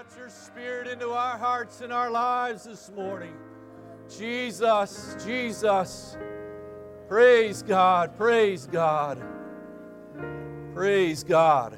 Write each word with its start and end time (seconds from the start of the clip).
out 0.00 0.06
your 0.16 0.30
spirit 0.30 0.86
into 0.88 1.10
our 1.10 1.36
hearts 1.36 1.82
and 1.82 1.92
our 1.92 2.10
lives 2.10 2.64
this 2.64 2.90
morning. 2.96 3.34
Jesus, 4.08 5.14
Jesus. 5.22 6.16
Praise 7.06 7.62
God, 7.62 8.16
praise 8.16 8.66
God. 8.66 9.22
Praise 10.72 11.22
God. 11.22 11.76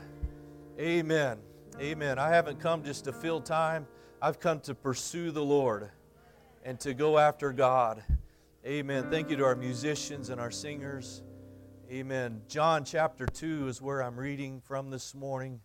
Amen. 0.78 1.38
Amen. 1.80 2.20
I 2.20 2.28
haven't 2.28 2.60
come 2.60 2.84
just 2.84 3.06
to 3.06 3.12
fill 3.12 3.40
time, 3.40 3.88
I've 4.20 4.38
come 4.38 4.60
to 4.60 4.74
pursue 4.76 5.32
the 5.32 5.44
Lord 5.44 5.90
and 6.64 6.78
to 6.78 6.94
go 6.94 7.18
after 7.18 7.52
God. 7.52 8.04
Amen. 8.64 9.10
Thank 9.10 9.30
you 9.30 9.36
to 9.36 9.44
our 9.44 9.56
musicians 9.56 10.28
and 10.28 10.40
our 10.40 10.52
singers. 10.52 11.24
Amen. 11.90 12.42
John 12.46 12.84
chapter 12.84 13.26
2 13.26 13.66
is 13.66 13.82
where 13.82 14.00
I'm 14.00 14.16
reading 14.16 14.60
from 14.60 14.90
this 14.90 15.12
morning. 15.12 15.58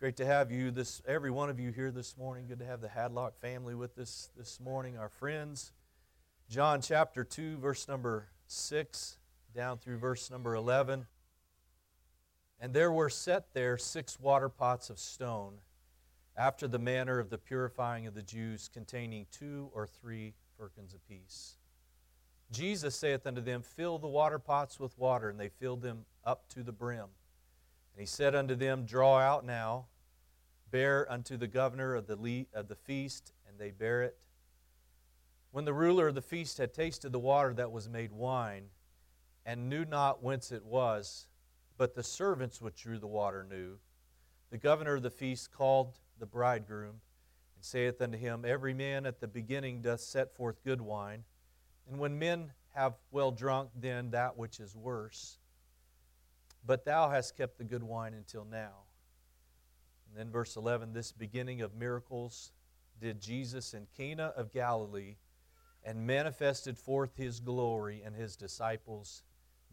Great 0.00 0.16
to 0.18 0.24
have 0.24 0.52
you, 0.52 0.70
this 0.70 1.02
every 1.08 1.32
one 1.32 1.50
of 1.50 1.58
you 1.58 1.72
here 1.72 1.90
this 1.90 2.16
morning. 2.16 2.46
Good 2.46 2.60
to 2.60 2.64
have 2.64 2.80
the 2.80 2.86
Hadlock 2.86 3.36
family 3.40 3.74
with 3.74 3.98
us 3.98 4.30
this 4.36 4.60
morning, 4.60 4.96
our 4.96 5.08
friends. 5.08 5.72
John 6.48 6.80
chapter 6.80 7.24
2, 7.24 7.58
verse 7.58 7.88
number 7.88 8.28
6, 8.46 9.18
down 9.56 9.78
through 9.78 9.98
verse 9.98 10.30
number 10.30 10.54
11. 10.54 11.04
And 12.60 12.72
there 12.72 12.92
were 12.92 13.10
set 13.10 13.52
there 13.54 13.76
six 13.76 14.20
water 14.20 14.48
pots 14.48 14.88
of 14.88 15.00
stone, 15.00 15.54
after 16.36 16.68
the 16.68 16.78
manner 16.78 17.18
of 17.18 17.28
the 17.28 17.38
purifying 17.38 18.06
of 18.06 18.14
the 18.14 18.22
Jews, 18.22 18.70
containing 18.72 19.26
two 19.32 19.68
or 19.74 19.88
three 19.88 20.34
firkins 20.56 20.94
apiece. 20.94 21.56
Jesus 22.52 22.94
saith 22.94 23.26
unto 23.26 23.40
them, 23.40 23.62
Fill 23.62 23.98
the 23.98 24.06
water 24.06 24.38
pots 24.38 24.78
with 24.78 24.96
water, 24.96 25.28
and 25.28 25.40
they 25.40 25.48
filled 25.48 25.82
them 25.82 26.04
up 26.24 26.48
to 26.50 26.62
the 26.62 26.70
brim. 26.70 27.08
And 27.98 28.06
he 28.06 28.06
said 28.06 28.36
unto 28.36 28.54
them, 28.54 28.84
Draw 28.84 29.18
out 29.18 29.44
now, 29.44 29.86
bear 30.70 31.10
unto 31.10 31.36
the 31.36 31.48
governor 31.48 31.96
of 31.96 32.06
the, 32.06 32.14
le- 32.14 32.46
of 32.56 32.68
the 32.68 32.76
feast, 32.76 33.32
and 33.48 33.58
they 33.58 33.72
bear 33.72 34.04
it. 34.04 34.16
When 35.50 35.64
the 35.64 35.72
ruler 35.72 36.06
of 36.06 36.14
the 36.14 36.22
feast 36.22 36.58
had 36.58 36.72
tasted 36.72 37.10
the 37.10 37.18
water 37.18 37.52
that 37.54 37.72
was 37.72 37.88
made 37.88 38.12
wine, 38.12 38.66
and 39.44 39.68
knew 39.68 39.84
not 39.84 40.22
whence 40.22 40.52
it 40.52 40.64
was, 40.64 41.26
but 41.76 41.96
the 41.96 42.04
servants 42.04 42.60
which 42.60 42.82
drew 42.82 43.00
the 43.00 43.08
water 43.08 43.42
knew, 43.42 43.80
the 44.50 44.58
governor 44.58 44.94
of 44.94 45.02
the 45.02 45.10
feast 45.10 45.50
called 45.50 45.98
the 46.20 46.26
bridegroom, 46.26 47.00
and 47.56 47.64
saith 47.64 48.00
unto 48.00 48.16
him, 48.16 48.44
Every 48.44 48.74
man 48.74 49.06
at 49.06 49.18
the 49.18 49.26
beginning 49.26 49.82
doth 49.82 50.02
set 50.02 50.36
forth 50.36 50.62
good 50.62 50.80
wine, 50.80 51.24
and 51.90 51.98
when 51.98 52.16
men 52.16 52.52
have 52.76 52.94
well 53.10 53.32
drunk, 53.32 53.70
then 53.74 54.12
that 54.12 54.36
which 54.36 54.60
is 54.60 54.76
worse 54.76 55.37
but 56.64 56.84
thou 56.84 57.08
hast 57.08 57.36
kept 57.36 57.58
the 57.58 57.64
good 57.64 57.82
wine 57.82 58.14
until 58.14 58.44
now. 58.44 58.84
And 60.08 60.18
then, 60.18 60.30
verse 60.30 60.56
11 60.56 60.92
this 60.92 61.12
beginning 61.12 61.60
of 61.60 61.74
miracles 61.74 62.52
did 63.00 63.20
Jesus 63.20 63.74
in 63.74 63.86
Cana 63.96 64.32
of 64.36 64.52
Galilee 64.52 65.16
and 65.84 66.06
manifested 66.06 66.76
forth 66.76 67.16
his 67.16 67.40
glory, 67.40 68.02
and 68.04 68.14
his 68.14 68.36
disciples 68.36 69.22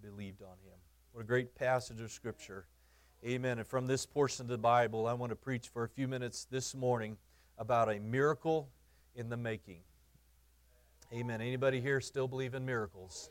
believed 0.02 0.42
on 0.42 0.58
him. 0.64 0.78
What 1.12 1.22
a 1.22 1.26
great 1.26 1.56
passage 1.56 2.00
of 2.00 2.12
Scripture. 2.12 2.68
Amen. 3.26 3.58
And 3.58 3.68
from 3.68 3.88
this 3.88 4.06
portion 4.06 4.44
of 4.44 4.50
the 4.50 4.58
Bible, 4.58 5.08
I 5.08 5.14
want 5.14 5.32
to 5.32 5.36
preach 5.36 5.70
for 5.70 5.84
a 5.84 5.90
few 5.90 6.08
minutes 6.08 6.46
this 6.46 6.76
morning 6.76 7.18
about 7.58 7.90
a 7.90 8.00
miracle 8.00 8.70
in 9.16 9.30
the 9.30 9.38
making. 9.38 9.80
Amen. 11.14 11.42
Anybody 11.42 11.82
here 11.82 12.02
still 12.02 12.28
believe 12.28 12.54
in 12.54 12.66
miracles? 12.66 13.30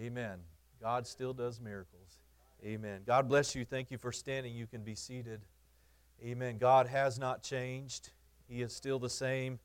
Amen. 0.00 0.38
God 0.80 1.06
still 1.06 1.32
does 1.32 1.60
miracles. 1.60 2.05
Amen. 2.66 3.02
God 3.06 3.28
bless 3.28 3.54
you. 3.54 3.64
Thank 3.64 3.92
you 3.92 3.98
for 3.98 4.10
standing. 4.10 4.52
You 4.52 4.66
can 4.66 4.82
be 4.82 4.96
seated. 4.96 5.42
Amen. 6.24 6.58
God 6.58 6.88
has 6.88 7.16
not 7.16 7.44
changed. 7.44 8.10
He 8.48 8.60
is 8.60 8.74
still 8.74 8.98
the 8.98 9.08
same 9.08 9.60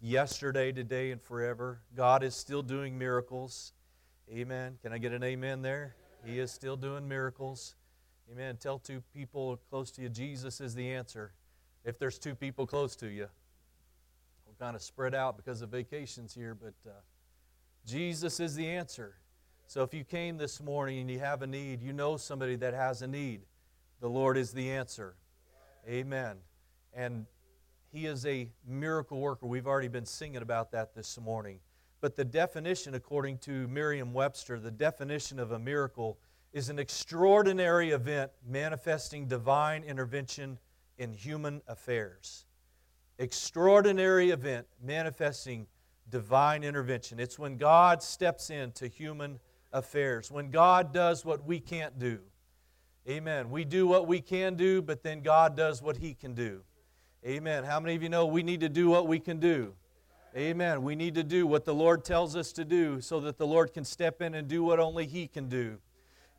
yesterday, 0.00 0.72
today, 0.72 1.12
and 1.12 1.22
forever. 1.22 1.78
God 1.94 2.24
is 2.24 2.34
still 2.34 2.62
doing 2.62 2.98
miracles. 2.98 3.72
Amen. 4.32 4.78
Can 4.82 4.92
I 4.92 4.98
get 4.98 5.12
an 5.12 5.22
amen 5.22 5.62
there? 5.62 5.94
He 6.24 6.40
is 6.40 6.50
still 6.50 6.76
doing 6.76 7.06
miracles. 7.06 7.76
Amen. 8.32 8.56
Tell 8.56 8.80
two 8.80 9.00
people 9.14 9.60
close 9.70 9.92
to 9.92 10.02
you, 10.02 10.08
Jesus 10.08 10.60
is 10.60 10.74
the 10.74 10.90
answer. 10.90 11.34
If 11.84 12.00
there's 12.00 12.18
two 12.18 12.34
people 12.34 12.66
close 12.66 12.96
to 12.96 13.06
you, 13.06 13.28
we're 14.44 14.66
kind 14.66 14.74
of 14.74 14.82
spread 14.82 15.14
out 15.14 15.36
because 15.36 15.62
of 15.62 15.68
vacations 15.68 16.34
here, 16.34 16.56
but 16.56 16.74
uh, 16.84 16.94
Jesus 17.86 18.40
is 18.40 18.56
the 18.56 18.66
answer. 18.66 19.14
So 19.66 19.82
if 19.82 19.94
you 19.94 20.04
came 20.04 20.36
this 20.36 20.62
morning 20.62 21.00
and 21.00 21.10
you 21.10 21.18
have 21.18 21.42
a 21.42 21.46
need, 21.46 21.82
you 21.82 21.92
know 21.92 22.16
somebody 22.16 22.56
that 22.56 22.74
has 22.74 23.02
a 23.02 23.06
need, 23.06 23.42
the 24.00 24.08
Lord 24.08 24.36
is 24.36 24.52
the 24.52 24.70
answer. 24.70 25.14
Amen. 25.88 26.36
And 26.92 27.26
He 27.90 28.06
is 28.06 28.26
a 28.26 28.48
miracle 28.66 29.20
worker. 29.20 29.46
We've 29.46 29.66
already 29.66 29.88
been 29.88 30.06
singing 30.06 30.42
about 30.42 30.70
that 30.72 30.94
this 30.94 31.18
morning. 31.18 31.58
But 32.00 32.16
the 32.16 32.24
definition, 32.24 32.94
according 32.94 33.38
to 33.38 33.66
Merriam 33.68 34.12
Webster, 34.12 34.60
the 34.60 34.70
definition 34.70 35.38
of 35.38 35.52
a 35.52 35.58
miracle 35.58 36.18
is 36.52 36.68
an 36.68 36.78
extraordinary 36.78 37.90
event 37.90 38.30
manifesting 38.46 39.26
divine 39.26 39.82
intervention 39.82 40.58
in 40.98 41.12
human 41.12 41.62
affairs. 41.66 42.46
Extraordinary 43.18 44.30
event 44.30 44.66
manifesting 44.82 45.66
divine 46.10 46.62
intervention. 46.62 47.18
It's 47.18 47.38
when 47.38 47.56
God 47.56 48.02
steps 48.02 48.50
into 48.50 48.86
human 48.86 49.40
affairs, 49.74 50.30
when 50.30 50.50
God 50.50 50.94
does 50.94 51.24
what 51.24 51.44
we 51.44 51.60
can't 51.60 51.98
do. 51.98 52.20
Amen. 53.06 53.50
We 53.50 53.66
do 53.66 53.86
what 53.86 54.06
we 54.06 54.22
can 54.22 54.54
do, 54.54 54.80
but 54.80 55.02
then 55.02 55.20
God 55.20 55.54
does 55.54 55.82
what 55.82 55.98
He 55.98 56.14
can 56.14 56.32
do. 56.32 56.62
Amen. 57.26 57.64
How 57.64 57.80
many 57.80 57.94
of 57.94 58.02
you 58.02 58.08
know 58.08 58.24
we 58.24 58.42
need 58.42 58.60
to 58.60 58.70
do 58.70 58.88
what 58.88 59.06
we 59.06 59.18
can 59.18 59.38
do? 59.38 59.74
Amen. 60.34 60.82
We 60.82 60.96
need 60.96 61.14
to 61.16 61.22
do 61.22 61.46
what 61.46 61.64
the 61.64 61.74
Lord 61.74 62.04
tells 62.04 62.34
us 62.34 62.50
to 62.52 62.64
do 62.64 63.00
so 63.00 63.20
that 63.20 63.36
the 63.36 63.46
Lord 63.46 63.74
can 63.74 63.84
step 63.84 64.22
in 64.22 64.34
and 64.34 64.48
do 64.48 64.62
what 64.62 64.80
only 64.80 65.06
He 65.06 65.26
can 65.26 65.48
do. 65.48 65.78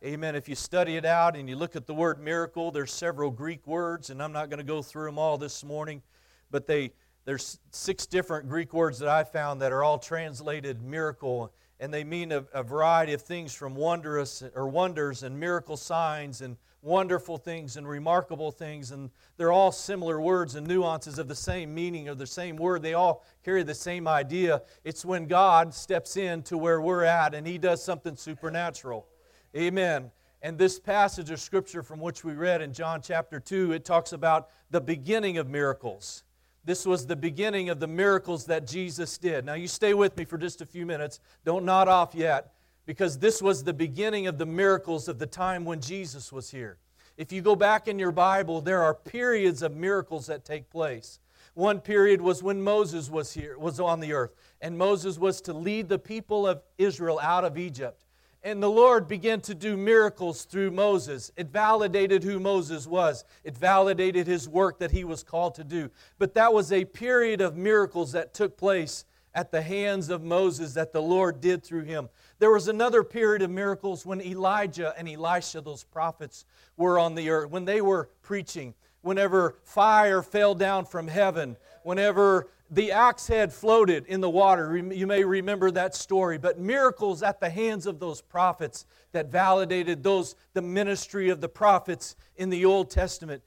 Amen. 0.04 0.34
If 0.34 0.48
you 0.48 0.54
study 0.54 0.96
it 0.96 1.04
out 1.04 1.36
and 1.36 1.48
you 1.48 1.56
look 1.56 1.76
at 1.76 1.86
the 1.86 1.94
word 1.94 2.20
miracle, 2.20 2.70
there's 2.70 2.92
several 2.92 3.30
Greek 3.30 3.66
words, 3.66 4.10
and 4.10 4.22
I'm 4.22 4.32
not 4.32 4.50
going 4.50 4.58
to 4.58 4.64
go 4.64 4.82
through 4.82 5.06
them 5.06 5.18
all 5.18 5.38
this 5.38 5.62
morning, 5.62 6.02
but 6.50 6.66
they 6.66 6.92
there's 7.26 7.58
six 7.72 8.06
different 8.06 8.48
Greek 8.48 8.72
words 8.72 9.00
that 9.00 9.08
I 9.08 9.24
found 9.24 9.60
that 9.60 9.72
are 9.72 9.82
all 9.82 9.98
translated 9.98 10.80
miracle 10.80 11.52
and 11.78 11.92
they 11.92 12.04
mean 12.04 12.32
a, 12.32 12.44
a, 12.52 12.62
variety 12.62 13.12
of 13.12 13.22
things 13.22 13.52
from 13.52 13.74
wondrous 13.74 14.42
or 14.54 14.68
wonders 14.68 15.22
and 15.22 15.38
miracle 15.38 15.76
signs 15.76 16.40
and 16.40 16.56
wonderful 16.82 17.36
things 17.36 17.76
and 17.76 17.86
remarkable 17.86 18.50
things 18.50 18.92
and 18.92 19.10
they're 19.36 19.52
all 19.52 19.72
similar 19.72 20.20
words 20.20 20.54
and 20.54 20.66
nuances 20.66 21.18
of 21.18 21.28
the 21.28 21.34
same 21.34 21.74
meaning 21.74 22.08
of 22.08 22.16
the 22.16 22.26
same 22.26 22.56
word. 22.56 22.82
They 22.82 22.94
all 22.94 23.24
carry 23.44 23.62
the 23.62 23.74
same 23.74 24.08
idea. 24.08 24.62
It's 24.84 25.04
when 25.04 25.26
god 25.26 25.74
steps 25.74 26.16
in 26.16 26.42
to 26.44 26.56
where 26.56 26.80
we're 26.80 27.04
at 27.04 27.34
and 27.34 27.46
he 27.46 27.58
does 27.58 27.82
something 27.82 28.16
supernatural. 28.16 29.06
Amen. 29.54 30.10
And 30.42 30.56
this 30.56 30.78
passage 30.78 31.30
of 31.30 31.40
scripture 31.40 31.82
from 31.82 32.00
which 32.00 32.24
we 32.24 32.34
read 32.34 32.62
in 32.62 32.72
john 32.72 33.02
chapter 33.02 33.40
2 33.40 33.72
it 33.72 33.84
talks 33.84 34.12
about 34.12 34.48
the 34.70 34.80
beginning 34.80 35.38
of 35.38 35.48
miracles 35.48 36.22
this 36.66 36.84
was 36.84 37.06
the 37.06 37.16
beginning 37.16 37.70
of 37.70 37.80
the 37.80 37.86
miracles 37.86 38.44
that 38.46 38.66
Jesus 38.66 39.16
did. 39.16 39.46
Now, 39.46 39.54
you 39.54 39.68
stay 39.68 39.94
with 39.94 40.16
me 40.16 40.24
for 40.24 40.36
just 40.36 40.60
a 40.60 40.66
few 40.66 40.84
minutes. 40.84 41.20
Don't 41.44 41.64
nod 41.64 41.86
off 41.86 42.14
yet, 42.14 42.52
because 42.84 43.18
this 43.18 43.40
was 43.40 43.64
the 43.64 43.72
beginning 43.72 44.26
of 44.26 44.36
the 44.36 44.46
miracles 44.46 45.06
of 45.08 45.18
the 45.18 45.26
time 45.26 45.64
when 45.64 45.80
Jesus 45.80 46.32
was 46.32 46.50
here. 46.50 46.78
If 47.16 47.32
you 47.32 47.40
go 47.40 47.56
back 47.56 47.88
in 47.88 47.98
your 47.98 48.12
Bible, 48.12 48.60
there 48.60 48.82
are 48.82 48.94
periods 48.94 49.62
of 49.62 49.74
miracles 49.74 50.26
that 50.26 50.44
take 50.44 50.68
place. 50.68 51.20
One 51.54 51.80
period 51.80 52.20
was 52.20 52.42
when 52.42 52.60
Moses 52.60 53.08
was 53.08 53.32
here, 53.32 53.56
was 53.58 53.80
on 53.80 54.00
the 54.00 54.12
earth, 54.12 54.34
and 54.60 54.76
Moses 54.76 55.18
was 55.18 55.40
to 55.42 55.54
lead 55.54 55.88
the 55.88 55.98
people 55.98 56.46
of 56.46 56.62
Israel 56.78 57.18
out 57.22 57.44
of 57.44 57.56
Egypt. 57.56 58.05
And 58.46 58.62
the 58.62 58.70
Lord 58.70 59.08
began 59.08 59.40
to 59.40 59.56
do 59.56 59.76
miracles 59.76 60.44
through 60.44 60.70
Moses. 60.70 61.32
It 61.36 61.48
validated 61.48 62.22
who 62.22 62.38
Moses 62.38 62.86
was, 62.86 63.24
it 63.42 63.56
validated 63.56 64.28
his 64.28 64.48
work 64.48 64.78
that 64.78 64.92
he 64.92 65.02
was 65.02 65.24
called 65.24 65.56
to 65.56 65.64
do. 65.64 65.90
But 66.20 66.34
that 66.34 66.54
was 66.54 66.70
a 66.70 66.84
period 66.84 67.40
of 67.40 67.56
miracles 67.56 68.12
that 68.12 68.34
took 68.34 68.56
place 68.56 69.04
at 69.34 69.50
the 69.50 69.62
hands 69.62 70.10
of 70.10 70.22
Moses 70.22 70.74
that 70.74 70.92
the 70.92 71.02
Lord 71.02 71.40
did 71.40 71.64
through 71.64 71.86
him. 71.86 72.08
There 72.38 72.52
was 72.52 72.68
another 72.68 73.02
period 73.02 73.42
of 73.42 73.50
miracles 73.50 74.06
when 74.06 74.20
Elijah 74.20 74.94
and 74.96 75.08
Elisha, 75.08 75.60
those 75.60 75.82
prophets, 75.82 76.44
were 76.76 77.00
on 77.00 77.16
the 77.16 77.28
earth, 77.30 77.50
when 77.50 77.64
they 77.64 77.80
were 77.80 78.10
preaching, 78.22 78.74
whenever 79.02 79.56
fire 79.64 80.22
fell 80.22 80.54
down 80.54 80.84
from 80.84 81.08
heaven, 81.08 81.56
whenever 81.82 82.46
the 82.70 82.92
axe 82.92 83.26
head 83.26 83.52
floated 83.52 84.06
in 84.06 84.20
the 84.20 84.30
water. 84.30 84.76
You 84.76 85.06
may 85.06 85.24
remember 85.24 85.70
that 85.70 85.94
story. 85.94 86.38
But 86.38 86.58
miracles 86.58 87.22
at 87.22 87.40
the 87.40 87.48
hands 87.48 87.86
of 87.86 88.00
those 88.00 88.20
prophets 88.20 88.86
that 89.12 89.30
validated 89.30 90.02
those 90.02 90.34
the 90.54 90.62
ministry 90.62 91.28
of 91.28 91.40
the 91.40 91.48
prophets 91.48 92.16
in 92.36 92.50
the 92.50 92.64
Old 92.64 92.90
Testament. 92.90 93.42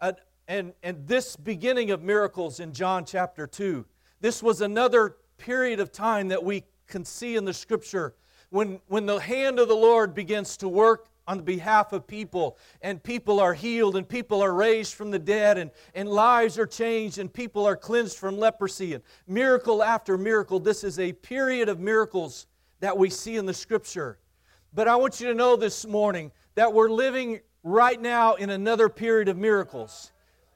Uh, 0.00 0.12
and, 0.48 0.72
and 0.82 1.06
this 1.06 1.36
beginning 1.36 1.90
of 1.90 2.02
miracles 2.02 2.60
in 2.60 2.72
John 2.72 3.04
chapter 3.04 3.46
2, 3.46 3.84
this 4.20 4.42
was 4.42 4.60
another 4.60 5.16
period 5.38 5.80
of 5.80 5.92
time 5.92 6.28
that 6.28 6.42
we 6.42 6.64
can 6.86 7.04
see 7.04 7.36
in 7.36 7.44
the 7.44 7.54
scripture 7.54 8.14
when, 8.50 8.80
when 8.88 9.06
the 9.06 9.18
hand 9.18 9.58
of 9.58 9.68
the 9.68 9.74
Lord 9.74 10.14
begins 10.14 10.56
to 10.58 10.68
work 10.68 11.08
on 11.26 11.38
the 11.38 11.42
behalf 11.42 11.92
of 11.92 12.06
people, 12.06 12.58
and 12.82 13.02
people 13.02 13.40
are 13.40 13.54
healed, 13.54 13.96
and 13.96 14.08
people 14.08 14.42
are 14.42 14.52
raised 14.52 14.94
from 14.94 15.10
the 15.10 15.18
dead, 15.18 15.58
and, 15.58 15.70
and 15.94 16.08
lives 16.08 16.58
are 16.58 16.66
changed, 16.66 17.18
and 17.18 17.32
people 17.32 17.66
are 17.66 17.76
cleansed 17.76 18.18
from 18.18 18.38
leprosy, 18.38 18.94
and 18.94 19.02
miracle 19.26 19.82
after 19.82 20.18
miracle. 20.18 20.60
This 20.60 20.84
is 20.84 20.98
a 20.98 21.12
period 21.12 21.68
of 21.68 21.80
miracles 21.80 22.46
that 22.80 22.96
we 22.96 23.08
see 23.08 23.36
in 23.36 23.46
the 23.46 23.54
scripture. 23.54 24.18
But 24.74 24.88
I 24.88 24.96
want 24.96 25.20
you 25.20 25.28
to 25.28 25.34
know 25.34 25.56
this 25.56 25.86
morning 25.86 26.32
that 26.56 26.72
we're 26.72 26.90
living 26.90 27.40
right 27.62 28.00
now 28.00 28.34
in 28.34 28.50
another 28.50 28.88
period 28.88 29.28
of 29.28 29.38
miracles. 29.38 30.12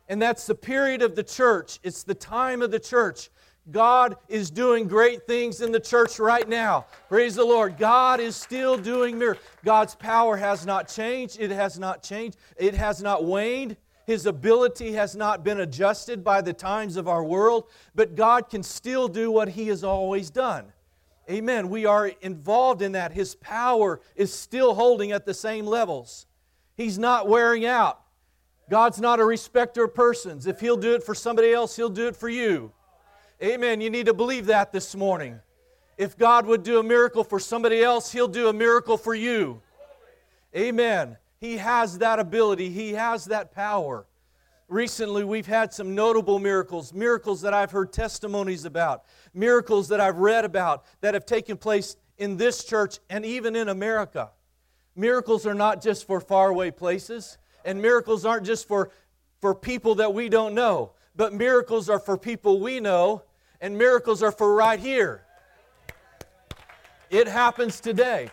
And 0.08 0.20
that's 0.20 0.46
the 0.46 0.54
period 0.54 1.02
of 1.02 1.14
the 1.14 1.22
church. 1.22 1.78
It's 1.82 2.02
the 2.02 2.14
time 2.14 2.62
of 2.62 2.70
the 2.70 2.80
church. 2.80 3.30
God 3.70 4.16
is 4.28 4.50
doing 4.50 4.88
great 4.88 5.26
things 5.26 5.60
in 5.60 5.72
the 5.72 5.80
church 5.80 6.18
right 6.18 6.48
now. 6.48 6.86
Praise 7.08 7.34
the 7.34 7.44
Lord. 7.44 7.76
God 7.76 8.20
is 8.20 8.34
still 8.34 8.78
doing 8.78 9.18
miracles. 9.18 9.44
God's 9.64 9.94
power 9.94 10.36
has 10.36 10.64
not 10.64 10.88
changed. 10.88 11.38
It 11.38 11.50
has 11.50 11.78
not 11.78 12.02
changed. 12.02 12.38
It 12.56 12.74
has 12.74 13.02
not 13.02 13.24
waned. 13.24 13.76
His 14.06 14.24
ability 14.24 14.92
has 14.92 15.14
not 15.14 15.44
been 15.44 15.60
adjusted 15.60 16.24
by 16.24 16.40
the 16.40 16.54
times 16.54 16.96
of 16.96 17.08
our 17.08 17.22
world, 17.22 17.64
but 17.94 18.14
God 18.14 18.48
can 18.48 18.62
still 18.62 19.06
do 19.06 19.30
what 19.30 19.50
He 19.50 19.68
has 19.68 19.84
always 19.84 20.30
done. 20.30 20.72
Amen. 21.30 21.68
We 21.68 21.84
are 21.84 22.06
involved 22.22 22.80
in 22.80 22.92
that. 22.92 23.12
His 23.12 23.34
power 23.34 24.00
is 24.16 24.32
still 24.32 24.74
holding 24.74 25.12
at 25.12 25.26
the 25.26 25.34
same 25.34 25.66
levels. 25.66 26.24
He's 26.74 26.98
not 26.98 27.28
wearing 27.28 27.66
out. 27.66 28.00
God's 28.70 28.98
not 28.98 29.20
a 29.20 29.24
respecter 29.24 29.84
of 29.84 29.94
persons. 29.94 30.46
If 30.46 30.60
He'll 30.60 30.78
do 30.78 30.94
it 30.94 31.02
for 31.02 31.14
somebody 31.14 31.52
else, 31.52 31.76
He'll 31.76 31.90
do 31.90 32.06
it 32.06 32.16
for 32.16 32.30
you. 32.30 32.72
Amen. 33.42 33.80
You 33.80 33.88
need 33.88 34.06
to 34.06 34.14
believe 34.14 34.46
that 34.46 34.72
this 34.72 34.96
morning. 34.96 35.38
If 35.96 36.16
God 36.16 36.46
would 36.46 36.64
do 36.64 36.80
a 36.80 36.82
miracle 36.82 37.22
for 37.22 37.38
somebody 37.38 37.82
else, 37.82 38.10
He'll 38.10 38.26
do 38.28 38.48
a 38.48 38.52
miracle 38.52 38.96
for 38.96 39.14
you. 39.14 39.62
Amen. 40.56 41.16
He 41.40 41.58
has 41.58 41.98
that 41.98 42.18
ability, 42.18 42.70
He 42.70 42.94
has 42.94 43.26
that 43.26 43.52
power. 43.52 44.06
Recently, 44.66 45.24
we've 45.24 45.46
had 45.46 45.72
some 45.72 45.94
notable 45.94 46.38
miracles, 46.38 46.92
miracles 46.92 47.40
that 47.42 47.54
I've 47.54 47.70
heard 47.70 47.92
testimonies 47.92 48.64
about, 48.64 49.04
miracles 49.32 49.88
that 49.88 50.00
I've 50.00 50.18
read 50.18 50.44
about 50.44 50.84
that 51.00 51.14
have 51.14 51.24
taken 51.24 51.56
place 51.56 51.96
in 52.18 52.36
this 52.36 52.64
church 52.64 52.98
and 53.08 53.24
even 53.24 53.54
in 53.56 53.68
America. 53.68 54.30
Miracles 54.94 55.46
are 55.46 55.54
not 55.54 55.80
just 55.80 56.06
for 56.06 56.20
faraway 56.20 56.72
places, 56.72 57.38
and 57.64 57.80
miracles 57.80 58.26
aren't 58.26 58.44
just 58.44 58.66
for, 58.66 58.90
for 59.40 59.54
people 59.54 59.94
that 59.94 60.12
we 60.12 60.28
don't 60.28 60.54
know, 60.54 60.92
but 61.14 61.32
miracles 61.32 61.88
are 61.88 62.00
for 62.00 62.18
people 62.18 62.60
we 62.60 62.80
know 62.80 63.22
and 63.60 63.76
miracles 63.76 64.22
are 64.22 64.32
for 64.32 64.54
right 64.54 64.78
here. 64.78 65.22
It 67.10 67.26
happens 67.26 67.80
today. 67.80 68.30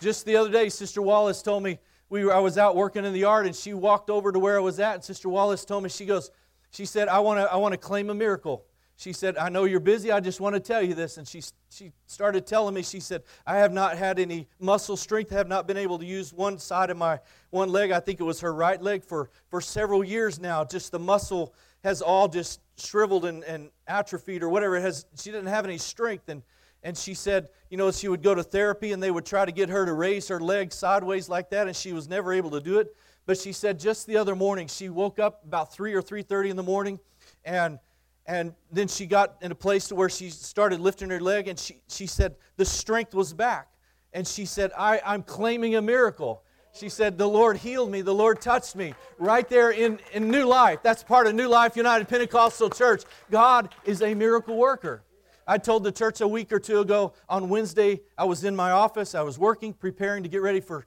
Just 0.00 0.24
the 0.24 0.36
other 0.36 0.50
day, 0.50 0.68
Sister 0.68 1.02
Wallace 1.02 1.42
told 1.42 1.62
me 1.62 1.78
we 2.08 2.24
were, 2.24 2.34
I 2.34 2.38
was 2.38 2.58
out 2.58 2.76
working 2.76 3.04
in 3.04 3.12
the 3.12 3.20
yard, 3.20 3.46
and 3.46 3.54
she 3.54 3.72
walked 3.74 4.10
over 4.10 4.32
to 4.32 4.38
where 4.38 4.56
I 4.56 4.60
was 4.60 4.80
at, 4.80 4.94
and 4.94 5.04
Sister 5.04 5.28
Wallace 5.28 5.64
told 5.64 5.82
me 5.82 5.88
she 5.88 6.06
goes, 6.06 6.30
she 6.70 6.84
said, 6.84 7.08
"I 7.08 7.18
want 7.18 7.40
to, 7.40 7.52
I 7.52 7.56
want 7.56 7.72
to 7.72 7.78
claim 7.78 8.10
a 8.10 8.14
miracle." 8.14 8.64
She 8.96 9.12
said, 9.12 9.36
"I 9.36 9.48
know 9.48 9.64
you're 9.64 9.80
busy. 9.80 10.12
I 10.12 10.20
just 10.20 10.40
want 10.40 10.54
to 10.54 10.60
tell 10.60 10.82
you 10.82 10.94
this." 10.94 11.16
And 11.16 11.26
she 11.26 11.42
she 11.68 11.92
started 12.06 12.46
telling 12.46 12.74
me. 12.74 12.82
She 12.82 13.00
said, 13.00 13.24
"I 13.46 13.56
have 13.56 13.72
not 13.72 13.98
had 13.98 14.18
any 14.18 14.46
muscle 14.60 14.96
strength. 14.96 15.30
Have 15.30 15.48
not 15.48 15.66
been 15.66 15.76
able 15.76 15.98
to 15.98 16.04
use 16.04 16.32
one 16.32 16.58
side 16.58 16.90
of 16.90 16.96
my 16.96 17.18
one 17.50 17.70
leg. 17.70 17.90
I 17.90 17.98
think 17.98 18.20
it 18.20 18.24
was 18.24 18.40
her 18.40 18.54
right 18.54 18.80
leg 18.80 19.02
for 19.02 19.30
for 19.48 19.60
several 19.60 20.04
years 20.04 20.38
now. 20.38 20.64
Just 20.64 20.92
the 20.92 20.98
muscle." 20.98 21.54
has 21.82 22.02
all 22.02 22.28
just 22.28 22.60
shriveled 22.76 23.24
and, 23.24 23.42
and 23.44 23.70
atrophied 23.90 24.42
or 24.42 24.48
whatever. 24.48 24.76
It 24.76 24.82
has, 24.82 25.04
she 25.18 25.30
didn't 25.30 25.48
have 25.48 25.64
any 25.64 25.78
strength. 25.78 26.28
And, 26.28 26.42
and 26.82 26.96
she 26.96 27.12
said, 27.12 27.48
you 27.68 27.76
know, 27.76 27.90
she 27.90 28.08
would 28.08 28.22
go 28.22 28.34
to 28.34 28.42
therapy 28.42 28.92
and 28.92 29.02
they 29.02 29.10
would 29.10 29.26
try 29.26 29.44
to 29.44 29.52
get 29.52 29.68
her 29.68 29.84
to 29.84 29.92
raise 29.92 30.28
her 30.28 30.40
leg 30.40 30.72
sideways 30.72 31.28
like 31.28 31.50
that, 31.50 31.66
and 31.66 31.76
she 31.76 31.92
was 31.92 32.08
never 32.08 32.32
able 32.32 32.50
to 32.52 32.60
do 32.60 32.78
it. 32.78 32.94
But 33.26 33.38
she 33.38 33.52
said 33.52 33.78
just 33.78 34.06
the 34.06 34.16
other 34.16 34.34
morning, 34.34 34.66
she 34.66 34.88
woke 34.88 35.18
up 35.18 35.44
about 35.44 35.72
3 35.72 35.92
or 35.94 36.02
3.30 36.02 36.50
in 36.50 36.56
the 36.56 36.62
morning, 36.62 36.98
and, 37.44 37.78
and 38.26 38.54
then 38.72 38.88
she 38.88 39.06
got 39.06 39.36
in 39.42 39.52
a 39.52 39.54
place 39.54 39.88
to 39.88 39.94
where 39.94 40.08
she 40.08 40.30
started 40.30 40.80
lifting 40.80 41.10
her 41.10 41.20
leg, 41.20 41.48
and 41.48 41.58
she, 41.58 41.82
she 41.88 42.06
said 42.06 42.36
the 42.56 42.64
strength 42.64 43.14
was 43.14 43.34
back. 43.34 43.68
And 44.12 44.26
she 44.26 44.44
said, 44.44 44.72
I, 44.76 45.00
I'm 45.04 45.22
claiming 45.22 45.76
a 45.76 45.82
miracle. 45.82 46.42
She 46.72 46.88
said, 46.88 47.18
The 47.18 47.28
Lord 47.28 47.56
healed 47.56 47.90
me. 47.90 48.00
The 48.02 48.14
Lord 48.14 48.40
touched 48.40 48.76
me. 48.76 48.94
Right 49.18 49.48
there 49.48 49.70
in, 49.70 49.98
in 50.12 50.30
New 50.30 50.44
Life. 50.44 50.80
That's 50.82 51.02
part 51.02 51.26
of 51.26 51.34
New 51.34 51.48
Life 51.48 51.76
United 51.76 52.08
Pentecostal 52.08 52.70
Church. 52.70 53.04
God 53.30 53.74
is 53.84 54.02
a 54.02 54.14
miracle 54.14 54.56
worker. 54.56 55.02
I 55.46 55.58
told 55.58 55.82
the 55.82 55.92
church 55.92 56.20
a 56.20 56.28
week 56.28 56.52
or 56.52 56.60
two 56.60 56.80
ago 56.80 57.12
on 57.28 57.48
Wednesday, 57.48 58.00
I 58.16 58.24
was 58.24 58.44
in 58.44 58.54
my 58.54 58.70
office. 58.70 59.14
I 59.14 59.22
was 59.22 59.38
working, 59.38 59.72
preparing 59.72 60.22
to 60.22 60.28
get 60.28 60.42
ready 60.42 60.60
for, 60.60 60.86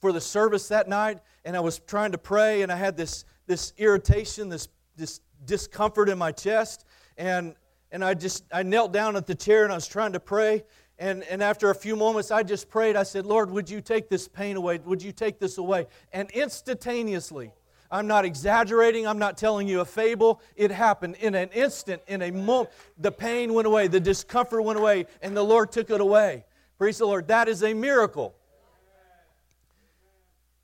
for 0.00 0.12
the 0.12 0.20
service 0.20 0.66
that 0.68 0.88
night, 0.88 1.20
and 1.44 1.56
I 1.56 1.60
was 1.60 1.78
trying 1.78 2.10
to 2.12 2.18
pray, 2.18 2.62
and 2.62 2.72
I 2.72 2.76
had 2.76 2.96
this, 2.96 3.24
this 3.46 3.72
irritation, 3.78 4.48
this, 4.48 4.68
this 4.96 5.20
discomfort 5.44 6.08
in 6.08 6.18
my 6.18 6.32
chest. 6.32 6.84
And, 7.16 7.54
and 7.92 8.04
I 8.04 8.14
just 8.14 8.44
I 8.52 8.62
knelt 8.62 8.92
down 8.92 9.16
at 9.16 9.26
the 9.26 9.34
chair 9.34 9.64
and 9.64 9.72
I 9.72 9.76
was 9.76 9.86
trying 9.86 10.12
to 10.14 10.20
pray. 10.20 10.64
And, 10.98 11.22
and 11.24 11.42
after 11.42 11.70
a 11.70 11.74
few 11.74 11.96
moments, 11.96 12.30
I 12.30 12.42
just 12.42 12.70
prayed. 12.70 12.96
I 12.96 13.02
said, 13.02 13.26
Lord, 13.26 13.50
would 13.50 13.68
you 13.68 13.80
take 13.80 14.08
this 14.08 14.28
pain 14.28 14.56
away? 14.56 14.78
Would 14.78 15.02
you 15.02 15.12
take 15.12 15.38
this 15.38 15.58
away? 15.58 15.86
And 16.12 16.30
instantaneously, 16.30 17.50
I'm 17.90 18.06
not 18.06 18.24
exaggerating. 18.24 19.06
I'm 19.06 19.18
not 19.18 19.36
telling 19.36 19.68
you 19.68 19.80
a 19.80 19.84
fable. 19.84 20.40
It 20.56 20.70
happened 20.70 21.16
in 21.16 21.34
an 21.34 21.50
instant, 21.50 22.02
in 22.06 22.22
a 22.22 22.30
moment. 22.30 22.70
The 22.98 23.12
pain 23.12 23.52
went 23.52 23.66
away, 23.66 23.88
the 23.88 24.00
discomfort 24.00 24.64
went 24.64 24.78
away, 24.78 25.06
and 25.20 25.36
the 25.36 25.42
Lord 25.42 25.72
took 25.72 25.90
it 25.90 26.00
away. 26.00 26.44
Praise 26.78 26.98
the 26.98 27.06
Lord. 27.06 27.28
That 27.28 27.48
is 27.48 27.62
a 27.62 27.74
miracle. 27.74 28.34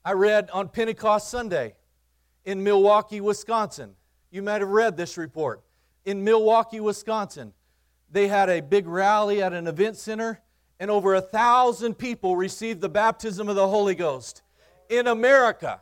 I 0.05 0.13
read 0.13 0.49
on 0.51 0.69
Pentecost 0.69 1.31
Sunday 1.31 1.75
in 2.47 2.63
Milwaukee, 2.63 3.21
Wisconsin. 3.21 3.95
You 4.31 4.43
might 4.43 4.63
have 4.63 4.71
read 4.71 4.97
this 4.97 5.19
report. 5.19 5.63
In 6.07 6.25
Milwaukee, 6.25 6.81
Wisconsin, 6.81 7.53
they 8.11 8.29
had 8.29 8.49
a 8.49 8.61
big 8.61 8.87
rally 8.87 9.43
at 9.43 9.53
an 9.53 9.67
event 9.67 9.97
center, 9.97 10.41
and 10.81 10.91
over 10.91 11.15
a 11.15 11.21
thousand 11.21 11.95
people 11.95 12.37
received 12.37 12.81
the 12.81 12.89
baptism 12.89 13.49
of 13.49 13.57
the 13.57 13.69
Holy 13.69 13.95
Ghost 13.95 14.43
in 14.89 15.07
America. 15.07 15.81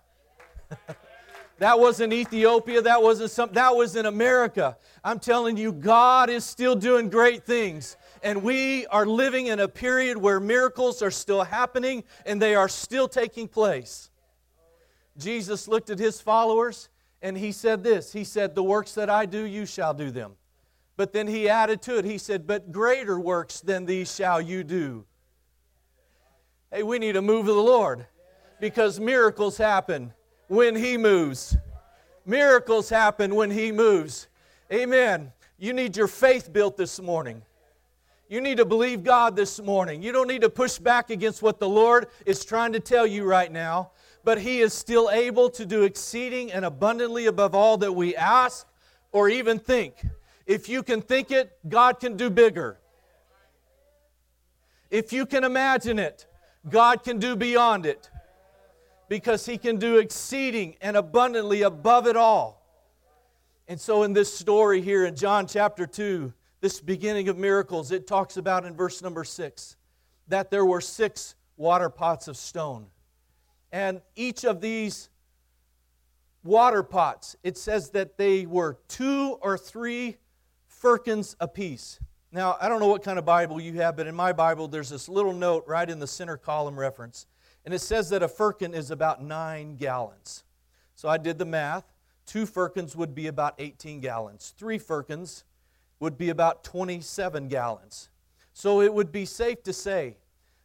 that 1.58 1.78
wasn't 1.78 2.12
Ethiopia, 2.12 2.82
that 2.82 3.02
wasn't 3.02 3.30
some 3.30 3.52
that 3.52 3.74
was 3.74 3.96
in 3.96 4.06
America. 4.06 4.76
I'm 5.04 5.18
telling 5.18 5.56
you, 5.56 5.72
God 5.72 6.30
is 6.30 6.44
still 6.44 6.74
doing 6.74 7.08
great 7.08 7.44
things. 7.44 7.96
And 8.22 8.42
we 8.42 8.86
are 8.86 9.06
living 9.06 9.46
in 9.46 9.60
a 9.60 9.68
period 9.68 10.16
where 10.16 10.40
miracles 10.40 11.02
are 11.02 11.10
still 11.10 11.44
happening 11.44 12.02
and 12.24 12.42
they 12.42 12.54
are 12.54 12.68
still 12.68 13.06
taking 13.06 13.46
place. 13.46 14.10
Jesus 15.16 15.68
looked 15.68 15.90
at 15.90 15.98
his 15.98 16.20
followers 16.20 16.88
and 17.22 17.36
he 17.36 17.52
said 17.52 17.82
this 17.82 18.12
He 18.12 18.24
said, 18.24 18.54
The 18.54 18.62
works 18.62 18.94
that 18.94 19.10
I 19.10 19.26
do, 19.26 19.44
you 19.44 19.66
shall 19.66 19.94
do 19.94 20.10
them. 20.10 20.32
But 20.96 21.12
then 21.12 21.26
he 21.26 21.48
added 21.48 21.82
to 21.82 21.98
it, 21.98 22.04
he 22.04 22.18
said, 22.18 22.46
But 22.46 22.72
greater 22.72 23.20
works 23.20 23.60
than 23.60 23.84
these 23.84 24.14
shall 24.14 24.40
you 24.40 24.64
do. 24.64 25.04
Hey, 26.72 26.82
we 26.82 26.98
need 26.98 27.16
a 27.16 27.22
move 27.22 27.48
of 27.48 27.54
the 27.54 27.62
Lord 27.62 28.06
because 28.60 28.98
miracles 28.98 29.58
happen 29.58 30.12
when 30.48 30.74
he 30.74 30.96
moves. 30.96 31.56
Miracles 32.24 32.88
happen 32.88 33.34
when 33.34 33.50
he 33.50 33.70
moves. 33.72 34.28
Amen. 34.72 35.32
You 35.58 35.72
need 35.72 35.96
your 35.96 36.08
faith 36.08 36.52
built 36.52 36.76
this 36.76 37.00
morning. 37.00 37.42
You 38.28 38.40
need 38.40 38.56
to 38.56 38.64
believe 38.64 39.04
God 39.04 39.36
this 39.36 39.60
morning. 39.60 40.02
You 40.02 40.10
don't 40.10 40.26
need 40.26 40.40
to 40.40 40.50
push 40.50 40.78
back 40.78 41.10
against 41.10 41.42
what 41.42 41.60
the 41.60 41.68
Lord 41.68 42.08
is 42.24 42.44
trying 42.44 42.72
to 42.72 42.80
tell 42.80 43.06
you 43.06 43.24
right 43.24 43.52
now, 43.52 43.92
but 44.24 44.40
He 44.40 44.60
is 44.60 44.74
still 44.74 45.08
able 45.10 45.48
to 45.50 45.64
do 45.64 45.84
exceeding 45.84 46.50
and 46.50 46.64
abundantly 46.64 47.26
above 47.26 47.54
all 47.54 47.76
that 47.78 47.92
we 47.92 48.16
ask 48.16 48.66
or 49.12 49.28
even 49.28 49.60
think. 49.60 50.04
If 50.46 50.68
you 50.68 50.82
can 50.82 51.02
think 51.02 51.30
it, 51.30 51.58
God 51.68 51.98
can 51.98 52.16
do 52.16 52.30
bigger. 52.30 52.78
If 54.90 55.12
you 55.12 55.26
can 55.26 55.42
imagine 55.42 55.98
it, 55.98 56.26
God 56.68 57.02
can 57.02 57.18
do 57.18 57.34
beyond 57.34 57.84
it. 57.84 58.08
Because 59.08 59.46
He 59.46 59.58
can 59.58 59.76
do 59.76 59.98
exceeding 59.98 60.76
and 60.80 60.96
abundantly 60.96 61.62
above 61.62 62.06
it 62.06 62.16
all. 62.16 62.62
And 63.68 63.80
so, 63.80 64.04
in 64.04 64.12
this 64.12 64.32
story 64.32 64.80
here 64.80 65.04
in 65.04 65.16
John 65.16 65.46
chapter 65.46 65.86
2, 65.86 66.32
this 66.60 66.80
beginning 66.80 67.28
of 67.28 67.36
miracles, 67.36 67.90
it 67.90 68.06
talks 68.06 68.36
about 68.36 68.64
in 68.64 68.74
verse 68.74 69.02
number 69.02 69.24
6 69.24 69.76
that 70.28 70.50
there 70.50 70.64
were 70.64 70.80
six 70.80 71.34
water 71.56 71.90
pots 71.90 72.28
of 72.28 72.36
stone. 72.36 72.86
And 73.72 74.00
each 74.14 74.44
of 74.44 74.60
these 74.60 75.08
water 76.44 76.82
pots, 76.82 77.36
it 77.42 77.56
says 77.56 77.90
that 77.90 78.16
they 78.16 78.46
were 78.46 78.78
two 78.88 79.38
or 79.40 79.58
three 79.58 80.16
firkins 80.78 81.36
apiece. 81.40 81.98
Now, 82.32 82.56
I 82.60 82.68
don't 82.68 82.80
know 82.80 82.88
what 82.88 83.02
kind 83.02 83.18
of 83.18 83.24
Bible 83.24 83.60
you 83.60 83.74
have, 83.74 83.96
but 83.96 84.06
in 84.06 84.14
my 84.14 84.32
Bible, 84.32 84.68
there's 84.68 84.90
this 84.90 85.08
little 85.08 85.32
note 85.32 85.64
right 85.66 85.88
in 85.88 85.98
the 85.98 86.06
center 86.06 86.36
column 86.36 86.78
reference. 86.78 87.26
And 87.64 87.72
it 87.72 87.80
says 87.80 88.10
that 88.10 88.22
a 88.22 88.28
firkin 88.28 88.74
is 88.74 88.90
about 88.90 89.22
nine 89.22 89.76
gallons. 89.76 90.44
So 90.94 91.08
I 91.08 91.16
did 91.16 91.38
the 91.38 91.44
math. 91.44 91.84
Two 92.26 92.44
firkins 92.44 92.94
would 92.94 93.14
be 93.14 93.28
about 93.28 93.54
18 93.58 94.00
gallons. 94.00 94.54
Three 94.58 94.78
firkins 94.78 95.44
would 95.98 96.18
be 96.18 96.28
about 96.28 96.62
27 96.62 97.48
gallons. 97.48 98.10
So 98.52 98.82
it 98.82 98.92
would 98.92 99.12
be 99.12 99.24
safe 99.24 99.62
to 99.62 99.72
say 99.72 100.18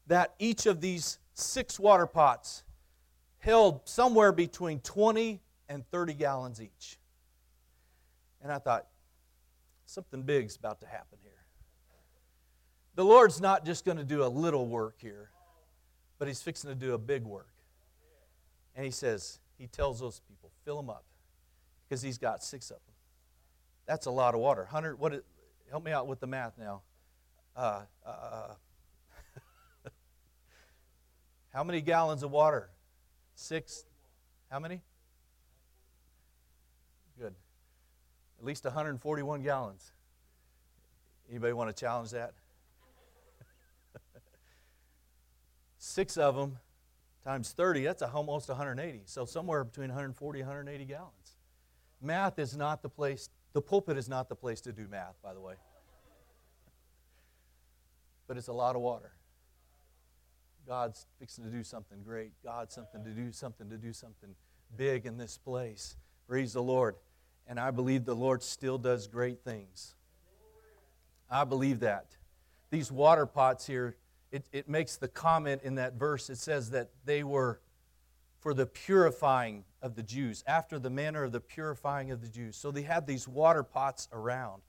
that 0.07 0.33
each 0.39 0.65
of 0.65 0.81
these 0.81 1.19
six 1.33 1.79
water 1.79 2.05
pots 2.05 2.63
held 3.37 3.87
somewhere 3.87 4.31
between 4.31 4.79
20 4.81 5.39
and 5.69 5.85
30 5.89 6.13
gallons 6.15 6.61
each. 6.61 6.97
And 8.41 8.51
I 8.51 8.59
thought, 8.59 8.87
something 9.91 10.21
big's 10.23 10.55
about 10.55 10.79
to 10.79 10.87
happen 10.87 11.19
here. 11.21 11.31
The 12.95 13.03
Lord's 13.03 13.41
not 13.41 13.65
just 13.65 13.83
going 13.85 13.97
to 13.97 14.03
do 14.03 14.23
a 14.23 14.27
little 14.27 14.67
work 14.67 14.95
here, 14.99 15.29
but 16.17 16.27
He's 16.27 16.41
fixing 16.41 16.69
to 16.69 16.75
do 16.75 16.93
a 16.93 16.97
big 16.97 17.23
work. 17.23 17.53
And 18.75 18.85
He 18.85 18.91
says, 18.91 19.39
He 19.57 19.67
tells 19.67 19.99
those 19.99 20.21
people, 20.27 20.51
fill 20.63 20.77
them 20.77 20.89
up, 20.89 21.03
because 21.87 22.01
He's 22.01 22.17
got 22.17 22.43
six 22.43 22.69
of 22.69 22.77
them. 22.77 22.95
That's 23.85 24.05
a 24.05 24.11
lot 24.11 24.33
of 24.33 24.39
water. 24.39 24.61
100, 24.61 24.97
what, 24.97 25.23
help 25.69 25.83
me 25.83 25.91
out 25.91 26.07
with 26.07 26.19
the 26.19 26.27
math 26.27 26.57
now. 26.57 26.81
Uh, 27.55 27.81
uh, 28.05 28.09
uh 28.09 28.53
how 31.53 31.63
many 31.65 31.81
gallons 31.81 32.23
of 32.23 32.31
water? 32.31 32.69
Six. 33.35 33.83
How 34.49 34.59
many? 34.59 34.81
Good. 37.19 37.35
At 38.41 38.47
least 38.47 38.65
141 38.65 39.43
gallons. 39.43 39.91
Anybody 41.29 41.53
want 41.53 41.69
to 41.69 41.79
challenge 41.79 42.09
that? 42.09 42.33
Six 45.77 46.17
of 46.17 46.35
them 46.35 46.57
times 47.23 47.51
30, 47.51 47.83
that's 47.83 48.01
almost 48.01 48.49
180. 48.49 49.03
So 49.05 49.25
somewhere 49.25 49.63
between 49.63 49.89
140 49.89 50.39
and 50.39 50.49
180 50.49 50.85
gallons. 50.85 51.37
Math 52.01 52.39
is 52.39 52.57
not 52.57 52.81
the 52.81 52.89
place, 52.89 53.29
the 53.53 53.61
pulpit 53.61 53.95
is 53.95 54.09
not 54.09 54.27
the 54.27 54.35
place 54.35 54.59
to 54.61 54.71
do 54.71 54.87
math, 54.89 55.21
by 55.21 55.35
the 55.35 55.41
way. 55.41 55.53
But 58.27 58.37
it's 58.37 58.47
a 58.47 58.53
lot 58.53 58.75
of 58.75 58.81
water. 58.81 59.11
God's 60.67 61.05
fixing 61.19 61.43
to 61.43 61.51
do 61.51 61.63
something 61.63 62.01
great. 62.03 62.31
God's 62.43 62.73
something 62.73 63.03
to 63.03 63.11
do 63.11 63.31
something 63.31 63.69
to 63.69 63.77
do 63.77 63.93
something 63.93 64.33
big 64.75 65.05
in 65.05 65.17
this 65.17 65.37
place. 65.37 65.95
Praise 66.27 66.53
the 66.53 66.63
Lord. 66.63 66.95
And 67.47 67.59
I 67.59 67.71
believe 67.71 68.05
the 68.05 68.15
Lord 68.15 68.43
still 68.43 68.77
does 68.77 69.07
great 69.07 69.43
things. 69.43 69.95
I 71.29 71.43
believe 71.43 71.79
that. 71.79 72.17
These 72.69 72.91
water 72.91 73.25
pots 73.25 73.65
here, 73.65 73.97
it, 74.31 74.45
it 74.51 74.69
makes 74.69 74.97
the 74.97 75.07
comment 75.07 75.61
in 75.63 75.75
that 75.75 75.93
verse, 75.93 76.29
it 76.29 76.37
says 76.37 76.69
that 76.71 76.89
they 77.05 77.23
were 77.23 77.59
for 78.39 78.53
the 78.53 78.65
purifying 78.65 79.63
of 79.81 79.95
the 79.95 80.03
Jews, 80.03 80.43
after 80.47 80.79
the 80.79 80.89
manner 80.89 81.23
of 81.23 81.31
the 81.31 81.39
purifying 81.39 82.11
of 82.11 82.21
the 82.21 82.27
Jews. 82.27 82.55
So 82.55 82.71
they 82.71 82.81
had 82.81 83.05
these 83.05 83.27
water 83.27 83.63
pots 83.63 84.07
around. 84.11 84.63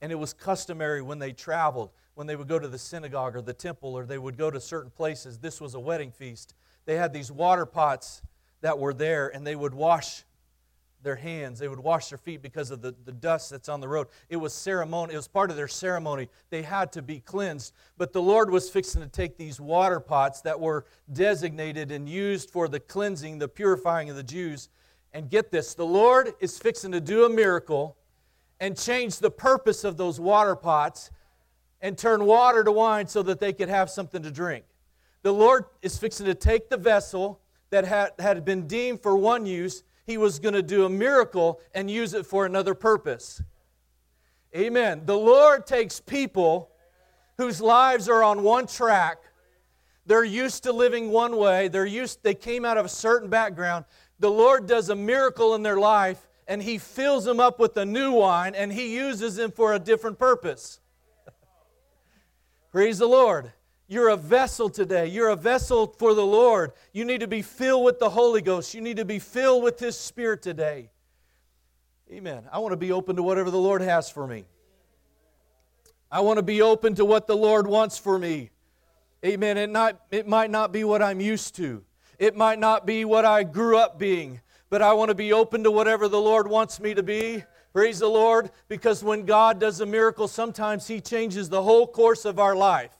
And 0.00 0.10
it 0.10 0.14
was 0.14 0.32
customary 0.32 1.02
when 1.02 1.18
they 1.18 1.32
traveled, 1.32 1.90
when 2.14 2.26
they 2.26 2.36
would 2.36 2.48
go 2.48 2.58
to 2.58 2.68
the 2.68 2.78
synagogue 2.78 3.36
or 3.36 3.42
the 3.42 3.52
temple 3.52 3.96
or 3.96 4.06
they 4.06 4.18
would 4.18 4.38
go 4.38 4.50
to 4.50 4.60
certain 4.60 4.90
places. 4.90 5.38
This 5.38 5.60
was 5.60 5.74
a 5.74 5.80
wedding 5.80 6.10
feast. 6.10 6.54
They 6.86 6.96
had 6.96 7.12
these 7.12 7.30
water 7.30 7.66
pots 7.66 8.22
that 8.60 8.78
were 8.78 8.94
there 8.94 9.28
and 9.28 9.46
they 9.46 9.56
would 9.56 9.74
wash 9.74 10.24
their 11.02 11.16
hands. 11.16 11.58
They 11.58 11.68
would 11.68 11.78
wash 11.78 12.08
their 12.08 12.18
feet 12.18 12.42
because 12.42 12.70
of 12.70 12.82
the, 12.82 12.94
the 13.04 13.12
dust 13.12 13.50
that's 13.50 13.68
on 13.68 13.80
the 13.80 13.88
road. 13.88 14.08
It 14.28 14.36
was 14.36 14.52
ceremony. 14.52 15.14
It 15.14 15.16
was 15.16 15.28
part 15.28 15.50
of 15.50 15.56
their 15.56 15.68
ceremony. 15.68 16.28
They 16.50 16.62
had 16.62 16.92
to 16.92 17.02
be 17.02 17.20
cleansed. 17.20 17.72
But 17.96 18.12
the 18.12 18.22
Lord 18.22 18.50
was 18.50 18.68
fixing 18.68 19.02
to 19.02 19.08
take 19.08 19.36
these 19.36 19.60
water 19.60 20.00
pots 20.00 20.40
that 20.42 20.58
were 20.58 20.86
designated 21.12 21.92
and 21.92 22.08
used 22.08 22.50
for 22.50 22.68
the 22.68 22.80
cleansing, 22.80 23.38
the 23.38 23.48
purifying 23.48 24.10
of 24.10 24.16
the 24.16 24.22
Jews. 24.22 24.68
And 25.12 25.30
get 25.30 25.50
this 25.50 25.74
the 25.74 25.86
Lord 25.86 26.34
is 26.40 26.58
fixing 26.58 26.92
to 26.92 27.00
do 27.00 27.24
a 27.24 27.28
miracle 27.28 27.96
and 28.60 28.76
change 28.76 29.18
the 29.18 29.30
purpose 29.30 29.84
of 29.84 29.96
those 29.96 30.18
water 30.18 30.56
pots 30.56 31.10
and 31.80 31.96
turn 31.96 32.24
water 32.24 32.64
to 32.64 32.72
wine 32.72 33.06
so 33.06 33.22
that 33.22 33.38
they 33.38 33.52
could 33.52 33.68
have 33.68 33.88
something 33.88 34.22
to 34.22 34.30
drink. 34.30 34.64
The 35.22 35.32
Lord 35.32 35.64
is 35.82 35.96
fixing 35.98 36.26
to 36.26 36.34
take 36.34 36.68
the 36.68 36.76
vessel 36.76 37.40
that 37.70 37.84
had, 37.84 38.12
had 38.18 38.44
been 38.44 38.66
deemed 38.66 39.02
for 39.02 39.16
one 39.16 39.46
use 39.46 39.82
he 40.08 40.16
was 40.16 40.38
going 40.38 40.54
to 40.54 40.62
do 40.62 40.86
a 40.86 40.88
miracle 40.88 41.60
and 41.74 41.90
use 41.90 42.14
it 42.14 42.24
for 42.24 42.46
another 42.46 42.74
purpose. 42.74 43.42
Amen. 44.56 45.02
The 45.04 45.16
Lord 45.16 45.66
takes 45.66 46.00
people 46.00 46.70
whose 47.36 47.60
lives 47.60 48.08
are 48.08 48.22
on 48.22 48.42
one 48.42 48.66
track. 48.66 49.18
They're 50.06 50.24
used 50.24 50.62
to 50.62 50.72
living 50.72 51.10
one 51.10 51.36
way. 51.36 51.68
They're 51.68 51.84
used 51.84 52.22
they 52.22 52.32
came 52.32 52.64
out 52.64 52.78
of 52.78 52.86
a 52.86 52.88
certain 52.88 53.28
background. 53.28 53.84
The 54.18 54.30
Lord 54.30 54.66
does 54.66 54.88
a 54.88 54.96
miracle 54.96 55.54
in 55.54 55.62
their 55.62 55.78
life 55.78 56.26
and 56.48 56.62
he 56.62 56.78
fills 56.78 57.26
them 57.26 57.38
up 57.38 57.60
with 57.60 57.76
a 57.76 57.84
new 57.84 58.12
wine 58.12 58.54
and 58.54 58.72
he 58.72 58.94
uses 58.94 59.36
them 59.36 59.52
for 59.52 59.74
a 59.74 59.78
different 59.78 60.18
purpose. 60.18 60.80
Praise 62.72 62.96
the 62.96 63.06
Lord. 63.06 63.52
You're 63.90 64.10
a 64.10 64.16
vessel 64.16 64.68
today. 64.68 65.06
You're 65.06 65.30
a 65.30 65.36
vessel 65.36 65.94
for 65.98 66.12
the 66.12 66.24
Lord. 66.24 66.72
You 66.92 67.06
need 67.06 67.20
to 67.20 67.26
be 67.26 67.40
filled 67.40 67.84
with 67.84 67.98
the 67.98 68.10
Holy 68.10 68.42
Ghost. 68.42 68.74
You 68.74 68.82
need 68.82 68.98
to 68.98 69.06
be 69.06 69.18
filled 69.18 69.62
with 69.62 69.80
His 69.80 69.98
Spirit 69.98 70.42
today. 70.42 70.90
Amen. 72.12 72.44
I 72.52 72.58
want 72.58 72.72
to 72.72 72.76
be 72.76 72.92
open 72.92 73.16
to 73.16 73.22
whatever 73.22 73.50
the 73.50 73.58
Lord 73.58 73.80
has 73.80 74.10
for 74.10 74.26
me. 74.26 74.44
I 76.10 76.20
want 76.20 76.36
to 76.36 76.42
be 76.42 76.60
open 76.60 76.94
to 76.96 77.04
what 77.06 77.26
the 77.26 77.36
Lord 77.36 77.66
wants 77.66 77.96
for 77.96 78.18
me. 78.18 78.50
Amen. 79.24 79.56
It, 79.56 79.70
not, 79.70 79.98
it 80.10 80.28
might 80.28 80.50
not 80.50 80.70
be 80.70 80.84
what 80.84 81.02
I'm 81.02 81.20
used 81.20 81.56
to, 81.56 81.82
it 82.18 82.36
might 82.36 82.58
not 82.58 82.84
be 82.84 83.06
what 83.06 83.24
I 83.24 83.42
grew 83.42 83.78
up 83.78 83.98
being, 83.98 84.42
but 84.68 84.82
I 84.82 84.92
want 84.92 85.08
to 85.10 85.14
be 85.14 85.32
open 85.32 85.64
to 85.64 85.70
whatever 85.70 86.08
the 86.08 86.20
Lord 86.20 86.46
wants 86.46 86.78
me 86.78 86.92
to 86.92 87.02
be. 87.02 87.42
Praise 87.72 88.00
the 88.00 88.08
Lord. 88.08 88.50
Because 88.68 89.02
when 89.02 89.24
God 89.24 89.58
does 89.58 89.80
a 89.80 89.86
miracle, 89.86 90.28
sometimes 90.28 90.88
He 90.88 91.00
changes 91.00 91.48
the 91.48 91.62
whole 91.62 91.86
course 91.86 92.26
of 92.26 92.38
our 92.38 92.54
life. 92.54 92.97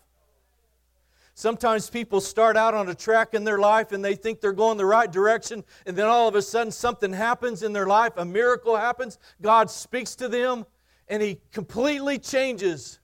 Sometimes 1.39 1.89
people 1.89 2.21
start 2.21 2.57
out 2.57 2.75
on 2.75 2.89
a 2.89 2.95
track 2.97 3.33
in 3.33 3.45
their 3.45 3.59
life 3.59 3.93
and 3.93 4.05
they 4.05 4.17
think 4.17 4.41
they're 4.41 4.51
going 4.51 4.77
the 4.77 4.85
right 4.85 5.09
direction, 5.09 5.63
and 5.87 5.97
then 5.97 6.07
all 6.07 6.27
of 6.27 6.35
a 6.35 6.43
sudden 6.43 6.73
something 6.73 7.13
happens 7.13 7.63
in 7.63 7.73
their 7.73 7.87
life, 7.87 8.15
a 8.17 8.25
miracle 8.25 8.75
happens. 8.75 9.21
God 9.41 9.71
speaks 9.71 10.17
to 10.17 10.27
them, 10.27 10.67
and 11.07 11.23
He 11.23 11.39
completely 11.53 12.19
changes 12.19 12.99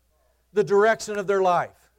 the 0.52 0.64
direction 0.64 1.16
of 1.16 1.28
their 1.28 1.42
life. 1.42 1.92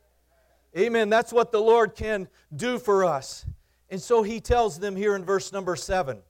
Amen. 0.78 1.10
That's 1.10 1.32
what 1.32 1.54
the 1.54 1.62
Lord 1.62 1.96
can 1.96 2.28
do 2.54 2.80
for 2.80 3.06
us. 3.06 3.46
And 3.90 4.02
so 4.02 4.22
He 4.22 4.42
tells 4.42 4.78
them 4.78 4.98
here 4.98 5.16
in 5.16 5.24
verse 5.24 5.54
number 5.54 5.78
seven 5.78 6.22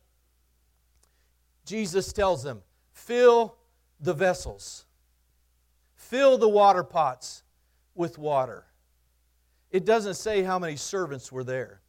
Jesus 1.65 2.13
tells 2.13 2.43
them, 2.43 2.62
fill 2.91 3.55
the 4.00 4.13
vessels, 4.13 4.85
fill 5.95 6.38
the 6.38 6.47
water 6.47 6.83
pots 6.83 7.41
with 7.95 8.19
water. 8.19 8.65
It 9.75 9.84
doesn't 9.84 10.13
say 10.13 10.41
how 10.41 10.58
many 10.58 10.77
servants 10.77 11.34
were 11.34 11.44
there. 11.44 11.82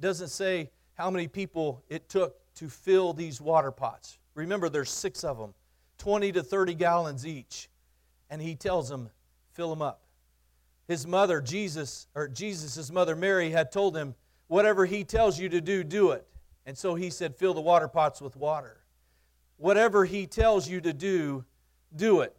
It 0.00 0.02
doesn't 0.02 0.30
say 0.30 0.72
how 0.94 1.12
many 1.12 1.28
people 1.28 1.84
it 1.88 2.08
took 2.08 2.34
to 2.56 2.68
fill 2.68 3.12
these 3.12 3.40
water 3.40 3.70
pots. 3.70 4.18
Remember, 4.34 4.68
there's 4.68 4.90
six 4.90 5.22
of 5.22 5.38
them, 5.38 5.54
20 5.98 6.32
to 6.32 6.42
30 6.42 6.74
gallons 6.74 7.24
each. 7.24 7.68
And 8.30 8.42
he 8.42 8.56
tells 8.56 8.88
them, 8.88 9.10
fill 9.52 9.70
them 9.70 9.80
up. 9.80 10.00
His 10.88 11.06
mother, 11.06 11.40
Jesus, 11.40 12.08
or 12.16 12.26
Jesus' 12.26 12.90
mother, 12.90 13.14
Mary, 13.14 13.50
had 13.50 13.70
told 13.70 13.96
him, 13.96 14.16
whatever 14.48 14.84
he 14.84 15.04
tells 15.04 15.38
you 15.38 15.48
to 15.50 15.60
do, 15.60 15.84
do 15.84 16.10
it. 16.10 16.26
And 16.66 16.76
so 16.76 16.96
he 16.96 17.10
said, 17.10 17.36
fill 17.36 17.54
the 17.54 17.60
water 17.60 17.86
pots 17.86 18.20
with 18.20 18.34
water. 18.34 18.80
Whatever 19.56 20.04
he 20.04 20.26
tells 20.26 20.68
you 20.68 20.80
to 20.80 20.92
do, 20.92 21.44
do 21.94 22.22
it. 22.22 22.34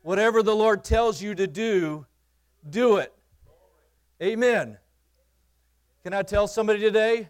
Whatever 0.00 0.42
the 0.42 0.56
Lord 0.56 0.82
tells 0.82 1.20
you 1.20 1.34
to 1.34 1.46
do, 1.46 2.06
do 2.68 2.96
it. 2.96 3.12
Amen. 4.22 4.78
Can 6.02 6.14
I 6.14 6.22
tell 6.22 6.46
somebody 6.46 6.80
today? 6.80 7.28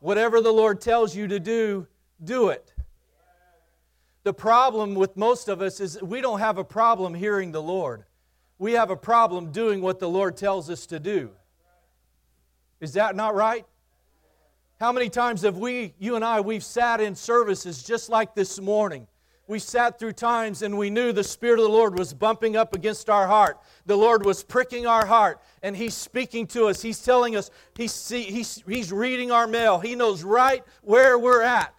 Whatever 0.00 0.40
the 0.40 0.52
Lord 0.52 0.80
tells 0.80 1.14
you 1.14 1.28
to 1.28 1.38
do, 1.38 1.86
do 2.22 2.48
it. 2.48 2.72
The 4.22 4.32
problem 4.34 4.94
with 4.94 5.16
most 5.16 5.48
of 5.48 5.62
us 5.62 5.80
is 5.80 6.00
we 6.02 6.20
don't 6.20 6.40
have 6.40 6.58
a 6.58 6.64
problem 6.64 7.14
hearing 7.14 7.52
the 7.52 7.62
Lord. 7.62 8.04
We 8.58 8.72
have 8.72 8.90
a 8.90 8.96
problem 8.96 9.52
doing 9.52 9.80
what 9.80 9.98
the 9.98 10.08
Lord 10.08 10.36
tells 10.36 10.68
us 10.68 10.86
to 10.86 11.00
do. 11.00 11.30
Is 12.80 12.94
that 12.94 13.16
not 13.16 13.34
right? 13.34 13.64
How 14.78 14.92
many 14.92 15.10
times 15.10 15.42
have 15.42 15.58
we, 15.58 15.94
you 15.98 16.16
and 16.16 16.24
I, 16.24 16.40
we've 16.40 16.64
sat 16.64 17.00
in 17.00 17.14
services 17.14 17.82
just 17.82 18.08
like 18.08 18.34
this 18.34 18.60
morning 18.60 19.06
we 19.50 19.58
sat 19.58 19.98
through 19.98 20.12
times 20.12 20.62
and 20.62 20.78
we 20.78 20.90
knew 20.90 21.10
the 21.10 21.24
Spirit 21.24 21.58
of 21.58 21.64
the 21.64 21.72
Lord 21.72 21.98
was 21.98 22.14
bumping 22.14 22.56
up 22.56 22.72
against 22.72 23.10
our 23.10 23.26
heart. 23.26 23.58
The 23.84 23.96
Lord 23.96 24.24
was 24.24 24.44
pricking 24.44 24.86
our 24.86 25.04
heart 25.04 25.40
and 25.60 25.76
He's 25.76 25.94
speaking 25.94 26.46
to 26.48 26.66
us. 26.66 26.80
He's 26.80 27.02
telling 27.02 27.34
us, 27.34 27.50
He's, 27.74 28.08
he's, 28.08 28.62
he's 28.64 28.92
reading 28.92 29.32
our 29.32 29.48
mail. 29.48 29.80
He 29.80 29.96
knows 29.96 30.22
right 30.22 30.62
where 30.82 31.18
we're 31.18 31.42
at. 31.42 31.74